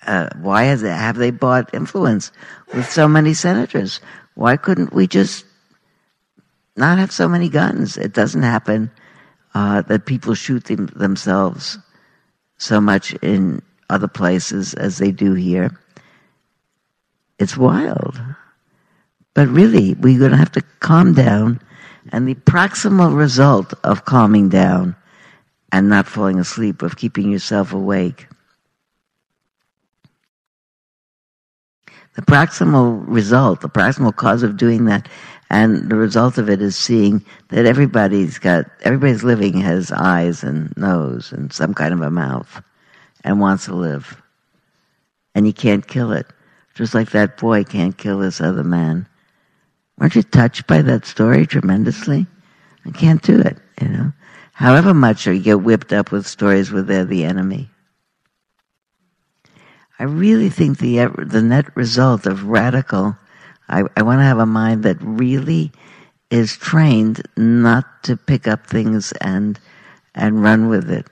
[0.05, 2.29] uh, why it, have they bought influence
[2.73, 4.01] with so many senators?
[4.33, 5.45] Why couldn't we just
[6.75, 7.95] not have so many guns?
[7.95, 8.91] It doesn't happen
[9.55, 11.79] uh, that people shoot them, themselves
[12.57, 15.79] so much in other places as they do here.
[17.43, 18.17] It's wild.
[19.33, 21.59] But really, we're going to have to calm down.
[22.13, 24.95] And the proximal result of calming down
[25.69, 28.27] and not falling asleep, of keeping yourself awake,
[32.15, 35.09] the proximal result, the proximal cause of doing that,
[35.49, 40.71] and the result of it is seeing that everybody's got, everybody's living has eyes and
[40.77, 42.61] nose and some kind of a mouth
[43.25, 44.21] and wants to live.
[45.35, 46.27] And you can't kill it.
[46.73, 49.07] Just like that boy can't kill this other man.
[49.97, 52.25] Weren't you touched by that story tremendously?
[52.85, 54.11] I can't do it, you know.
[54.53, 57.69] However much you get whipped up with stories where they're the enemy.
[59.99, 63.15] I really think the uh, the net result of radical,
[63.69, 65.71] I, I want to have a mind that really
[66.29, 69.59] is trained not to pick up things and
[70.15, 71.07] and run with it.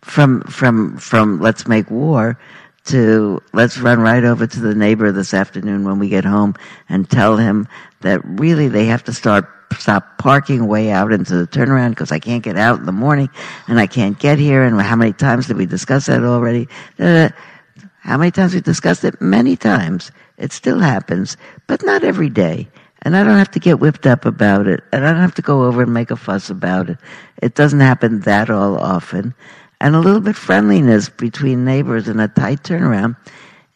[0.00, 2.38] From from from let's make war
[2.84, 6.54] to let's run right over to the neighbor this afternoon when we get home
[6.88, 7.68] and tell him
[8.00, 9.48] that really they have to start
[9.78, 13.30] stop parking way out into the turnaround because I can't get out in the morning
[13.68, 16.68] and I can't get here and how many times did we discuss that already?
[16.98, 19.20] How many times we discussed it?
[19.20, 20.10] Many times.
[20.36, 21.36] It still happens,
[21.68, 22.68] but not every day.
[23.02, 24.82] And I don't have to get whipped up about it.
[24.92, 26.98] And I don't have to go over and make a fuss about it.
[27.40, 29.34] It doesn't happen that all often.
[29.82, 33.16] And a little bit friendliness between neighbors in a tight turnaround.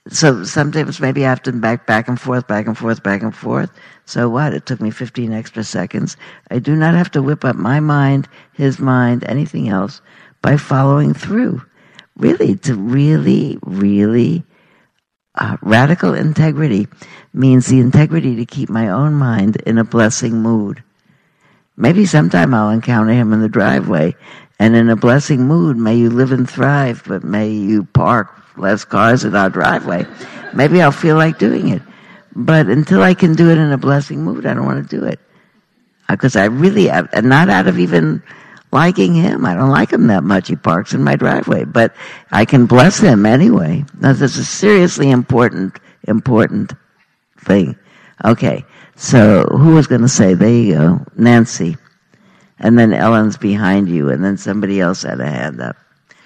[0.09, 3.35] So sometimes maybe I have to back back and forth, back and forth, back and
[3.35, 3.70] forth.
[4.05, 4.55] So what?
[4.55, 6.16] It took me 15 extra seconds.
[6.49, 10.01] I do not have to whip up my mind, his mind, anything else
[10.43, 11.61] by following through
[12.16, 14.45] really, to really, really,
[15.35, 16.87] uh, radical integrity
[17.33, 20.85] means the integrity to keep my own mind in a blessing mood.
[21.77, 24.16] Maybe sometime I'll encounter him in the driveway,
[24.59, 28.85] and in a blessing mood, may you live and thrive, but may you park less
[28.85, 30.07] cars in our driveway.
[30.55, 31.83] Maybe I'll feel like doing it.
[32.35, 35.05] But until I can do it in a blessing mood, I don't want to do
[35.05, 35.20] it.
[36.09, 38.23] Because uh, I really, and not out of even
[38.73, 39.47] liking him.
[39.47, 40.49] I don't like him that much.
[40.49, 41.95] He parks in my driveway, but
[42.31, 43.85] I can bless him anyway.
[44.01, 46.73] Now, this is a seriously important, important
[47.39, 47.77] thing.
[48.24, 48.65] Okay.
[48.97, 50.35] So who was going to say?
[50.35, 51.07] There you go.
[51.16, 51.77] Nancy.
[52.59, 55.77] And then Ellen's behind you, and then somebody else had a hand up.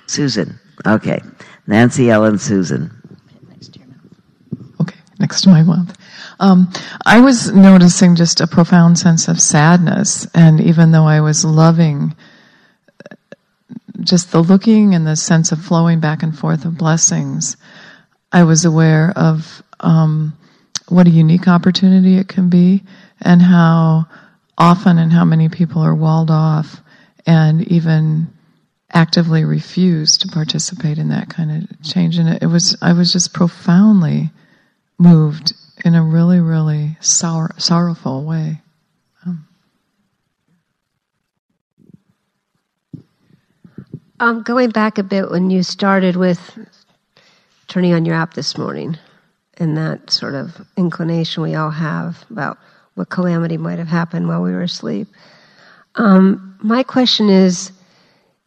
[0.06, 0.58] Susan.
[0.86, 1.20] Okay.
[1.66, 2.90] Nancy, Ellen, Susan.
[4.80, 5.96] Okay, next to my mouth.
[6.40, 6.72] Um,
[7.06, 12.16] I was noticing just a profound sense of sadness, and even though I was loving
[14.00, 17.56] just the looking and the sense of flowing back and forth of blessings,
[18.32, 20.36] I was aware of um,
[20.88, 22.82] what a unique opportunity it can be,
[23.20, 24.06] and how
[24.60, 26.82] often and how many people are walled off
[27.26, 28.28] and even
[28.92, 32.18] actively refuse to participate in that kind of change.
[32.18, 34.30] And it, was I was just profoundly
[34.98, 38.60] moved in a really, really sorrowful way.
[44.20, 46.58] Um, going back a bit when you started with
[47.68, 48.98] turning on your app this morning
[49.56, 52.58] and that sort of inclination we all have about
[52.94, 55.08] what calamity might have happened while we were asleep.
[55.96, 57.72] Um, my question is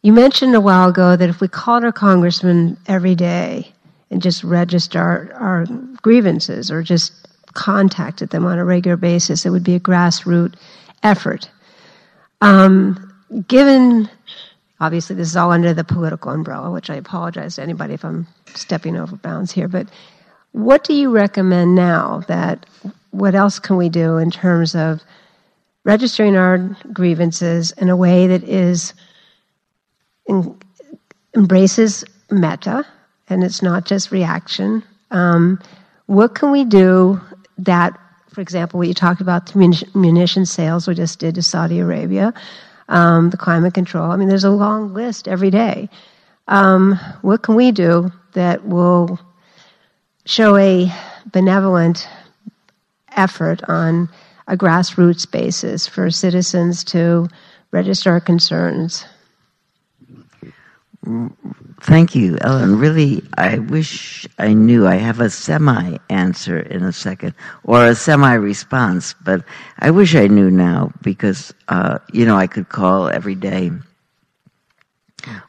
[0.02, 3.72] you mentioned a while ago that if we called our congressman every day
[4.10, 5.66] and just registered our, our
[6.02, 7.12] grievances or just
[7.54, 10.56] contacted them on a regular basis, it would be a grassroots
[11.02, 11.48] effort.
[12.40, 13.12] Um,
[13.48, 14.08] given
[14.80, 18.26] Obviously, this is all under the political umbrella, which I apologize to anybody if I'm
[18.54, 19.68] stepping over bounds here.
[19.68, 19.88] But
[20.52, 22.66] what do you recommend now that
[23.14, 25.02] what else can we do in terms of
[25.84, 26.58] registering our
[26.92, 28.94] grievances in a way that is
[30.26, 30.58] in,
[31.36, 32.84] embraces metta
[33.28, 34.82] and it's not just reaction?
[35.10, 35.60] Um,
[36.06, 37.20] what can we do
[37.58, 37.98] that,
[38.32, 42.34] for example, what you talked about the munition sales we just did to Saudi Arabia?
[42.88, 44.10] um, the climate control.
[44.10, 45.88] I mean, there's a long list every day.
[46.48, 49.18] Um, what can we do that will
[50.26, 50.92] show a
[51.26, 52.08] benevolent
[53.16, 54.08] effort on
[54.46, 57.28] a grassroots basis for citizens to
[57.72, 59.04] register concerns.
[61.82, 62.78] Thank you, Ellen.
[62.78, 64.86] Really, I wish I knew.
[64.86, 69.44] I have a semi answer in a second, or a semi response, but
[69.78, 73.70] I wish I knew now because, uh, you know, I could call every day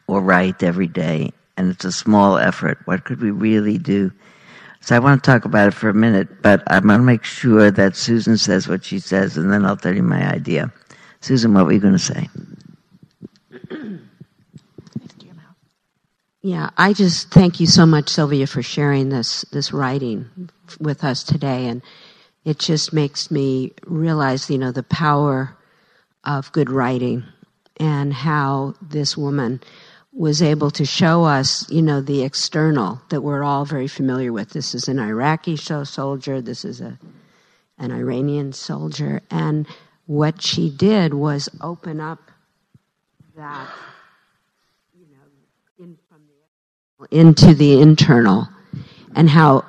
[0.08, 2.80] or write every day, and it's a small effort.
[2.84, 4.12] What could we really do?
[4.86, 7.24] So I want to talk about it for a minute, but I'm going to make
[7.24, 10.72] sure that Susan says what she says, and then I'll tell you my idea.
[11.22, 12.30] Susan, what were you going to say?
[16.44, 21.24] Yeah, I just thank you so much, Sylvia, for sharing this this writing with us
[21.24, 21.82] today, and
[22.44, 25.58] it just makes me realize, you know, the power
[26.26, 27.24] of good writing
[27.78, 29.62] and how this woman
[30.16, 34.52] was able to show us, you know, the external that we're all very familiar with.
[34.52, 36.42] This is an Iraqi soldier.
[36.42, 36.98] This is a
[37.78, 39.68] an Iranian soldier, and
[40.06, 42.32] what she did was open up
[43.36, 43.68] that
[44.98, 48.48] you know, into the internal
[49.14, 49.66] and how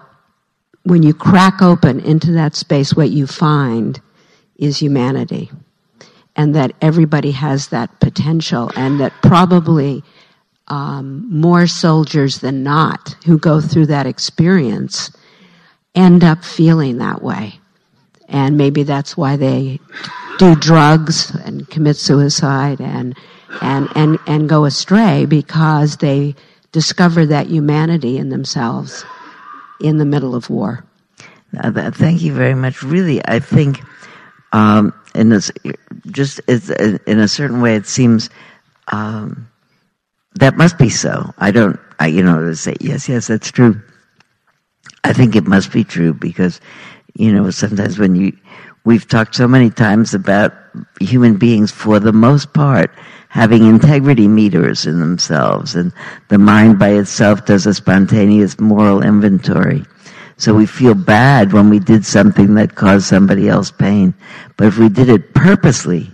[0.84, 4.00] when you crack open into that space what you find
[4.56, 5.50] is humanity
[6.36, 10.04] and that everybody has that potential and that probably
[10.68, 15.10] um, more soldiers than not who go through that experience
[15.94, 17.58] end up feeling that way
[18.28, 19.80] and maybe that's why they
[20.38, 23.16] do drugs and commit suicide and
[23.62, 26.34] and and, and go astray because they
[26.72, 29.04] discover that humanity in themselves
[29.80, 30.84] in the middle of war.
[31.58, 32.82] Uh, thank you very much.
[32.82, 33.80] Really, I think
[34.52, 35.50] um, in this,
[36.10, 38.28] just in a certain way, it seems
[38.92, 39.48] um,
[40.36, 41.34] that must be so.
[41.38, 43.80] I don't, I, you know, to say yes, yes, that's true.
[45.04, 46.60] I think it must be true because,
[47.14, 48.36] you know, sometimes when you,
[48.84, 50.52] we've talked so many times about
[51.00, 52.90] human beings for the most part
[53.28, 55.92] having integrity meters in themselves, and
[56.28, 59.84] the mind by itself does a spontaneous moral inventory.
[60.38, 64.14] So we feel bad when we did something that caused somebody else pain.
[64.56, 66.10] But if we did it purposely,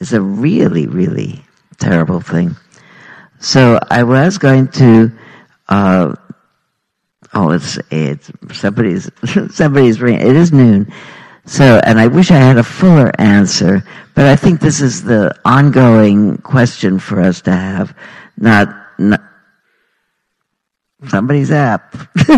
[0.00, 1.44] it's a really, really
[1.78, 2.56] terrible thing.
[3.42, 5.10] So I was going to,
[5.68, 6.14] uh,
[7.34, 9.10] oh, it's, it's, somebody's,
[9.50, 10.24] somebody's ringing.
[10.24, 10.92] It is noon.
[11.44, 13.82] So, and I wish I had a fuller answer,
[14.14, 17.96] but I think this is the ongoing question for us to have,
[18.36, 18.68] not,
[19.00, 19.20] not
[21.08, 21.96] somebody's app.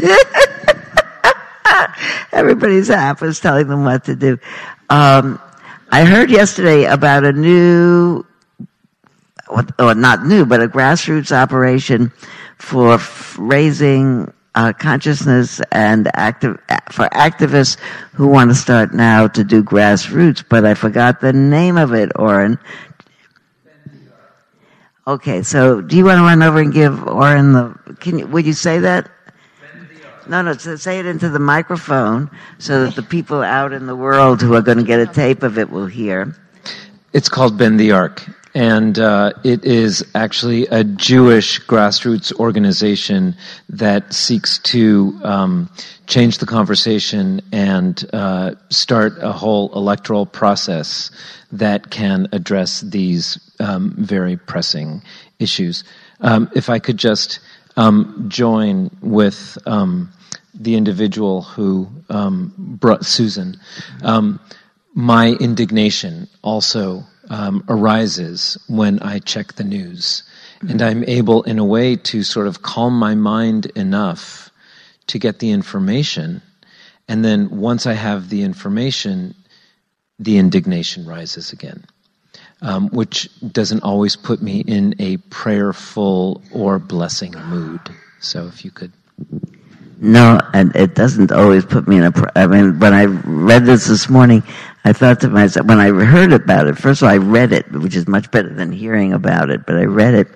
[2.32, 4.39] Everybody's app is telling them what to do.
[4.89, 5.39] Um,
[5.90, 8.24] I heard yesterday about a new,
[9.78, 12.12] or not new, but a grassroots operation
[12.59, 12.98] for
[13.39, 16.59] raising uh, consciousness and active
[16.90, 17.76] for activists
[18.12, 20.44] who want to start now to do grassroots.
[20.48, 22.59] But I forgot the name of it, Oren.
[25.06, 27.97] Okay, so do you want to run over and give Oren the?
[28.01, 28.26] Can you?
[28.28, 29.10] Would you say that?
[30.26, 30.55] No, no.
[30.55, 34.62] Say it into the microphone so that the people out in the world who are
[34.62, 36.35] going to get a tape of it will hear.
[37.12, 43.35] It's called Bend the Arc and uh, it is actually a Jewish grassroots organization
[43.68, 45.70] that seeks to um,
[46.06, 51.10] change the conversation and uh, start a whole electoral process
[51.51, 55.02] that can address these um, very pressing
[55.40, 55.82] issues.
[56.20, 57.40] Um, if I could just
[57.76, 60.12] um, join with um,
[60.55, 63.56] the individual who um, brought Susan,
[64.97, 70.23] my indignation also um, arises when I check the news.
[70.57, 70.71] Mm-hmm.
[70.71, 74.51] And I'm able, in a way, to sort of calm my mind enough
[75.09, 76.43] to get the information.
[77.09, 79.35] And then once I have the information,
[80.19, 81.85] the indignation rises again,
[82.63, 87.81] um, which doesn't always put me in a prayerful or blessing mood.
[88.21, 88.93] So if you could.
[90.01, 92.33] No, and it doesn't always put me in a.
[92.35, 94.43] I mean, when I read this this morning,
[94.85, 97.70] I thought to myself, when I heard about it, first of all, I read it,
[97.73, 100.28] which is much better than hearing about it, but I read it,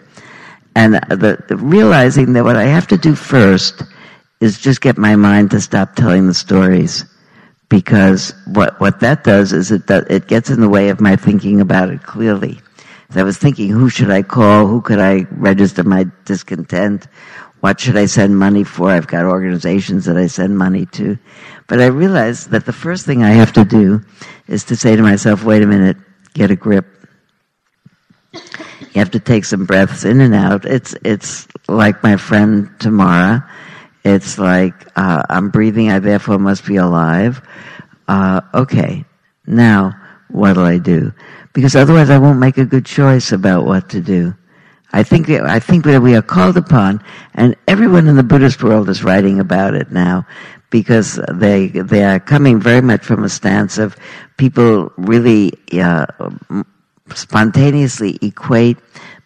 [0.74, 3.82] and the, the realizing that what I have to do first
[4.40, 7.04] is just get my mind to stop telling the stories,
[7.68, 11.60] because what what that does is it it gets in the way of my thinking
[11.60, 12.60] about it clearly.
[13.10, 14.66] So I was thinking, who should I call?
[14.66, 17.06] Who could I register my discontent?
[17.60, 18.90] What should I send money for?
[18.90, 21.18] I've got organizations that I send money to.
[21.66, 24.02] But I realized that the first thing I have to do
[24.47, 25.97] is to say to myself, wait a minute,
[26.35, 26.86] get a grip.
[28.32, 30.64] You have to take some breaths in and out.
[30.64, 33.48] It's, it's like my friend Tamara.
[34.05, 37.43] It's like, uh, I'm breathing, I therefore must be alive.
[38.06, 39.05] Uh, okay.
[39.47, 39.94] Now,
[40.28, 41.12] what'll I do?
[41.52, 44.35] Because otherwise I won't make a good choice about what to do.
[44.93, 47.02] I think I think that we are called upon,
[47.35, 50.27] and everyone in the Buddhist world is writing about it now,
[50.70, 53.97] because they they are coming very much from a stance of
[54.39, 56.06] people really uh,
[57.15, 58.78] spontaneously equate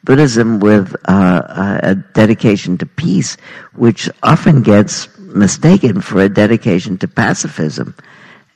[0.04, 3.36] Buddhism with uh, a dedication to peace,
[3.74, 7.94] which often gets mistaken for a dedication to pacifism.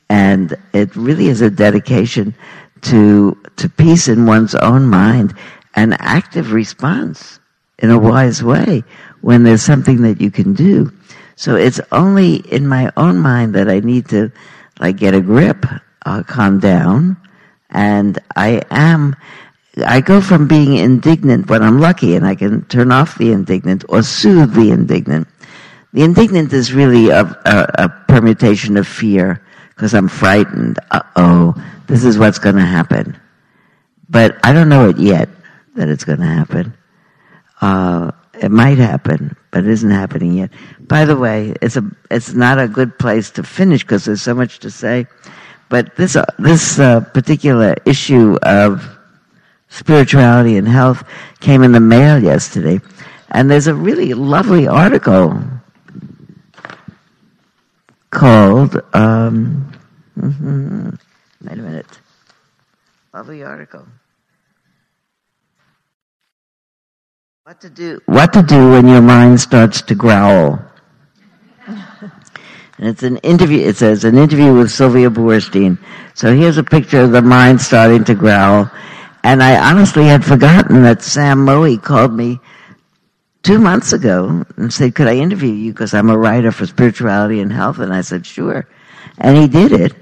[0.08, 2.34] And it really is a dedication
[2.82, 5.34] to, to peace in one's own mind,
[5.76, 7.38] an active response
[7.78, 8.82] in a wise way
[9.20, 10.90] when there's something that you can do.
[11.36, 14.32] So it's only in my own mind that I need to
[14.80, 15.66] like get a grip,
[16.06, 17.16] uh, calm down,
[17.70, 19.14] and I am
[19.86, 23.84] I go from being indignant when I'm lucky and I can turn off the indignant
[23.90, 25.28] or soothe the indignant.
[25.92, 30.78] The indignant is really a, a, a permutation of fear because I'm frightened.
[30.90, 31.54] Uh oh,
[31.86, 33.20] this is what's going to happen.
[34.08, 35.28] But I don't know it yet
[35.76, 36.74] that it's going to happen.
[37.60, 38.10] Uh,
[38.42, 40.50] it might happen, but it isn't happening yet.
[40.80, 44.34] By the way, it's a it's not a good place to finish because there's so
[44.34, 45.06] much to say.
[45.68, 48.96] But this uh, this uh, particular issue of
[49.68, 51.04] spirituality and health
[51.40, 52.80] came in the mail yesterday.
[53.30, 55.42] And there's a really lovely article
[58.10, 59.72] called, um,
[60.18, 60.90] mm-hmm,
[61.48, 62.00] wait a minute,
[63.12, 63.86] lovely article.
[67.46, 70.58] What to do, what to do when your mind starts to growl.
[72.78, 75.78] And it's an interview, it says, an interview with Sylvia Boorstein.
[76.14, 78.68] So here's a picture of the mind starting to growl.
[79.22, 82.40] And I honestly had forgotten that Sam Mowe called me
[83.44, 85.72] two months ago and said, could I interview you?
[85.72, 87.78] Because I'm a writer for spirituality and health.
[87.78, 88.68] And I said, sure.
[89.18, 89.94] And he did it.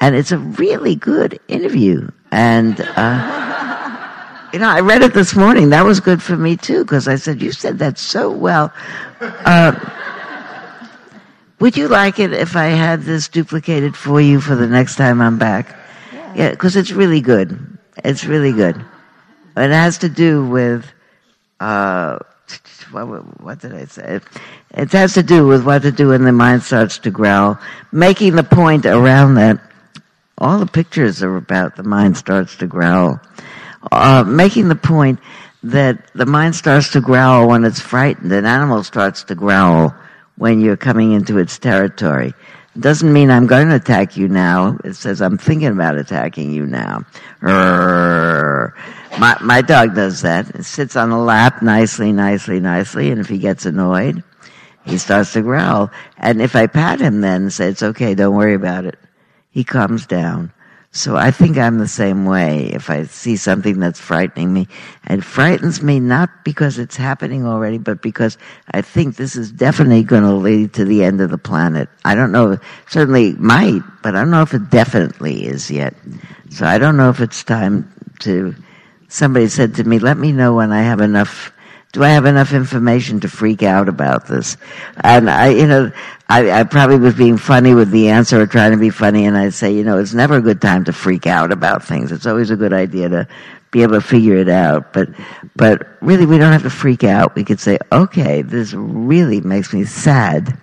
[0.00, 2.10] And it's a really good interview.
[2.32, 3.52] And, uh,
[4.56, 5.68] you know, I read it this morning.
[5.68, 8.72] That was good for me too, because I said, you said that so well.
[9.20, 9.78] Uh,
[11.60, 15.20] would you like it if I had this duplicated for you for the next time
[15.20, 15.76] I'm back?
[16.34, 17.76] Yeah, because it's really good.
[18.02, 18.76] It's really good.
[19.58, 20.86] It has to do with,
[21.60, 22.18] uh,
[22.90, 23.04] what,
[23.42, 24.20] what, did I say?
[24.70, 27.58] It has to do with what to do when the mind starts to growl.
[27.92, 29.60] Making the point around that,
[30.38, 33.20] all the pictures are about the mind starts to growl.
[33.92, 35.20] Uh, making the point
[35.62, 38.32] that the mind starts to growl when it's frightened.
[38.32, 39.94] An animal starts to growl
[40.36, 42.34] when you're coming into its territory.
[42.74, 44.76] It Doesn't mean I'm going to attack you now.
[44.84, 47.04] It says I'm thinking about attacking you now.
[49.18, 50.50] My, my dog does that.
[50.54, 54.22] It sits on the lap nicely, nicely, nicely, and if he gets annoyed,
[54.84, 55.90] he starts to growl.
[56.18, 58.98] And if I pat him then and say, it's okay, don't worry about it,
[59.50, 60.52] he calms down.
[60.96, 62.70] So I think I'm the same way.
[62.72, 64.66] If I see something that's frightening me,
[65.10, 68.38] it frightens me not because it's happening already, but because
[68.70, 71.90] I think this is definitely going to lead to the end of the planet.
[72.06, 72.58] I don't know,
[72.88, 75.94] certainly might, but I don't know if it definitely is yet.
[76.48, 78.54] So I don't know if it's time to,
[79.08, 81.52] somebody said to me, let me know when I have enough
[81.96, 84.58] do I have enough information to freak out about this?
[85.02, 85.90] And I, you know,
[86.28, 89.34] I, I probably was being funny with the answer or trying to be funny, and
[89.34, 92.12] I'd say, you know, it's never a good time to freak out about things.
[92.12, 93.28] It's always a good idea to
[93.70, 94.92] be able to figure it out.
[94.92, 95.08] But,
[95.56, 97.34] but really, we don't have to freak out.
[97.34, 100.60] We could say, okay, this really makes me sad.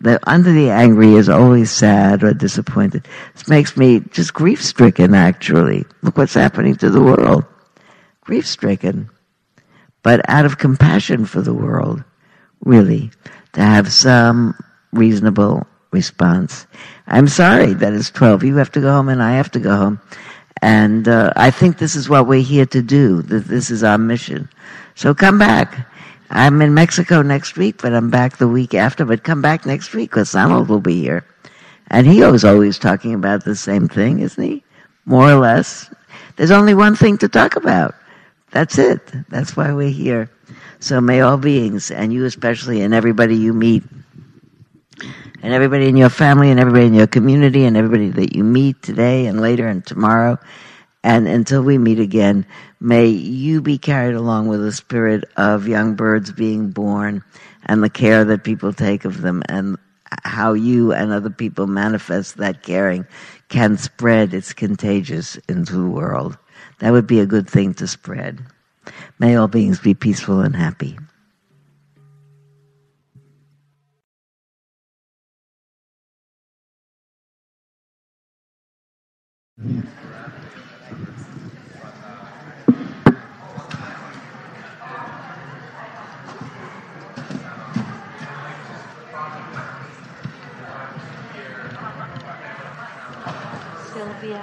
[0.00, 3.08] The under the angry is always sad or disappointed.
[3.34, 5.86] This makes me just grief stricken, actually.
[6.02, 7.46] Look what's happening to the world.
[8.20, 9.10] Grief stricken
[10.02, 12.02] but out of compassion for the world,
[12.64, 13.10] really,
[13.52, 14.54] to have some
[14.92, 16.66] reasonable response.
[17.06, 18.44] I'm sorry that it's 12.
[18.44, 20.00] You have to go home and I have to go home.
[20.62, 23.22] And uh, I think this is what we're here to do.
[23.22, 24.48] That this is our mission.
[24.94, 25.88] So come back.
[26.30, 29.04] I'm in Mexico next week, but I'm back the week after.
[29.04, 31.26] But come back next week because Donald will be here.
[31.88, 34.64] And he was always talking about the same thing, isn't he?
[35.04, 35.92] More or less.
[36.36, 37.94] There's only one thing to talk about.
[38.52, 39.00] That's it.
[39.28, 40.30] That's why we're here.
[40.78, 43.82] So may all beings, and you especially, and everybody you meet,
[45.42, 48.82] and everybody in your family, and everybody in your community, and everybody that you meet
[48.82, 50.38] today and later and tomorrow,
[51.04, 52.46] and until we meet again,
[52.80, 57.24] may you be carried along with the spirit of young birds being born
[57.66, 59.78] and the care that people take of them and
[60.24, 63.06] how you and other people manifest that caring
[63.48, 64.34] can spread.
[64.34, 66.36] It's contagious into the world.
[66.82, 68.44] That would be a good thing to spread.
[69.20, 70.98] May all beings be peaceful and happy.
[93.92, 94.42] Sylvia,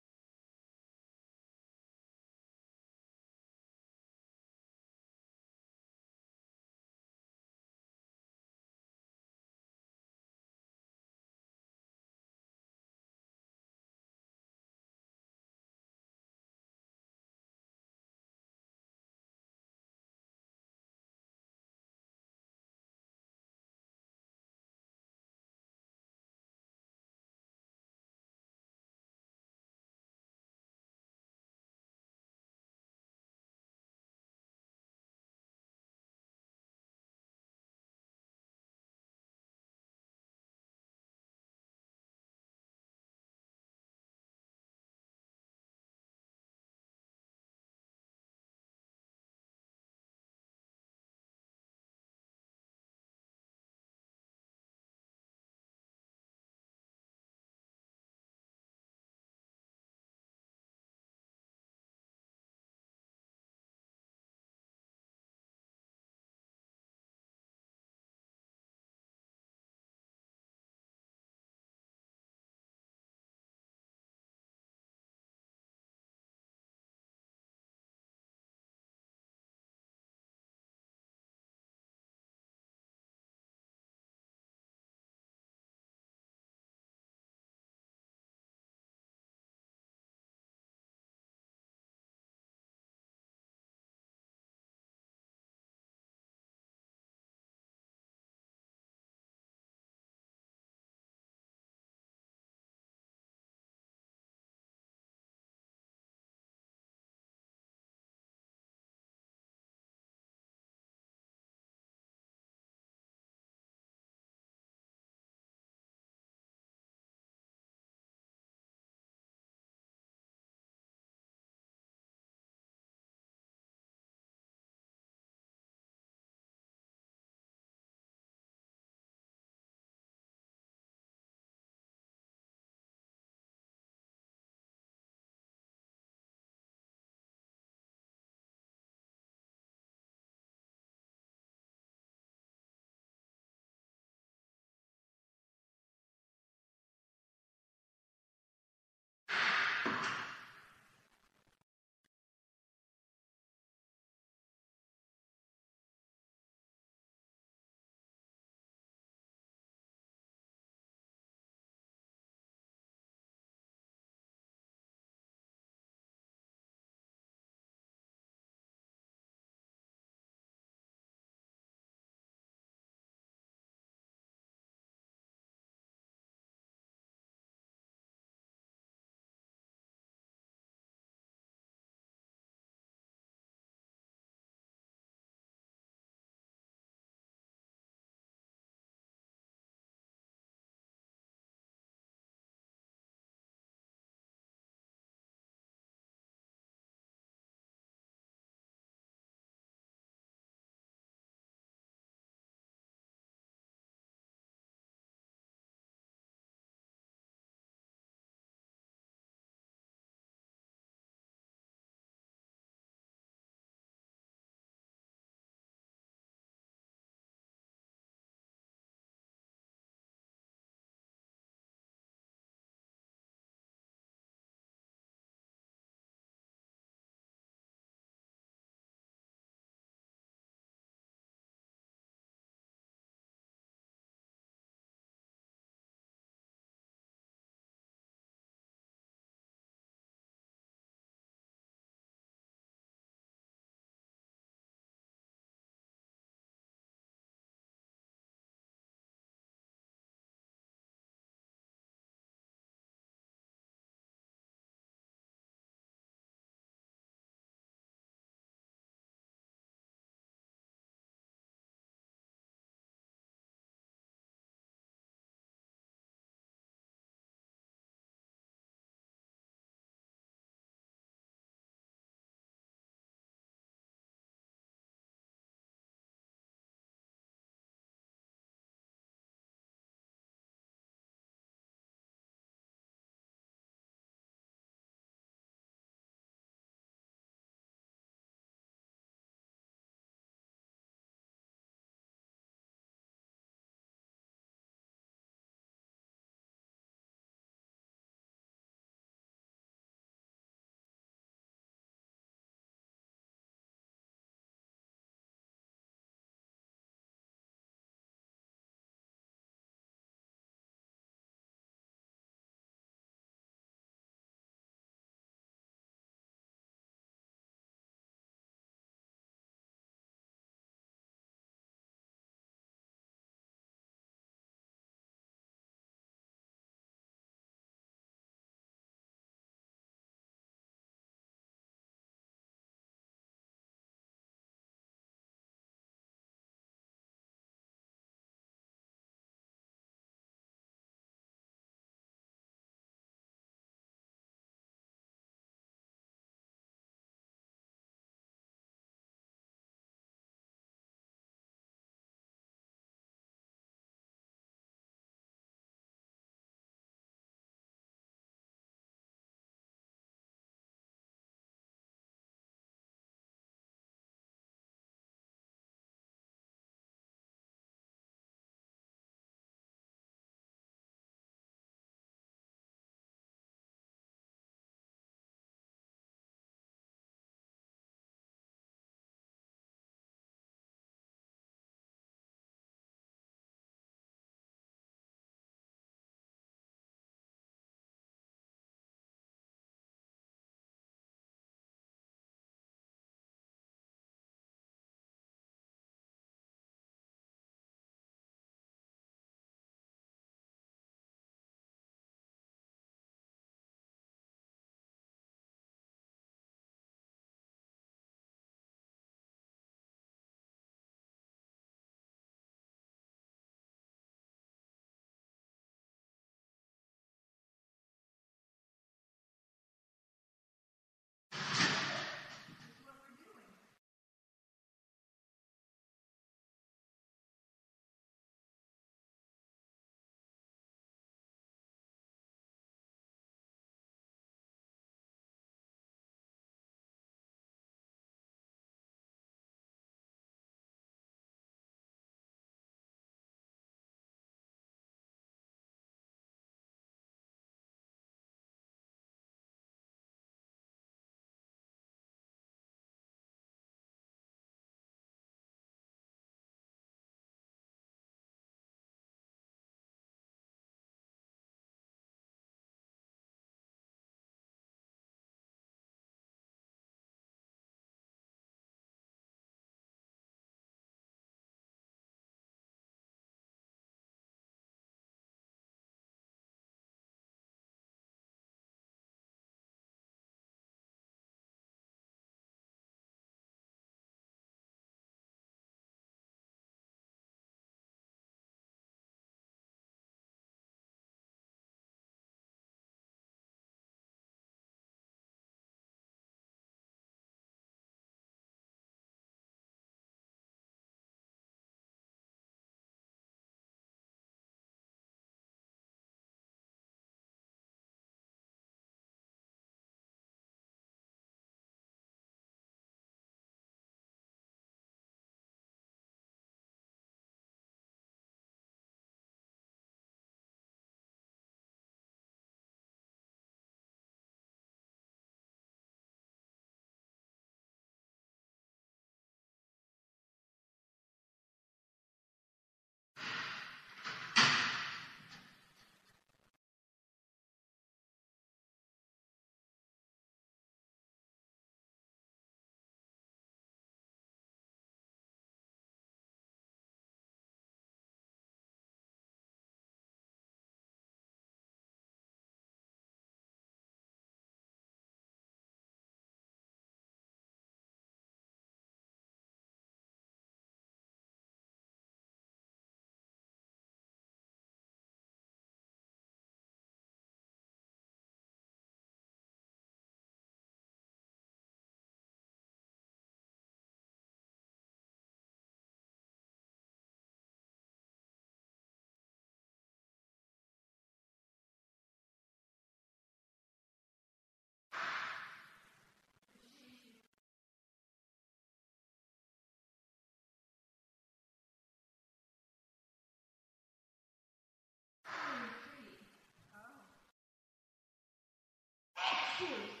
[599.69, 600.00] That's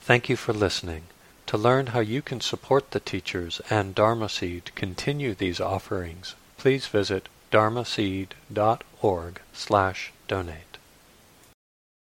[0.00, 1.04] Thank you for listening.
[1.46, 6.86] To learn how you can support the teachers and Dharma Seed continue these offerings, please
[6.86, 10.69] visit dharma dharmaseed.org slash donate.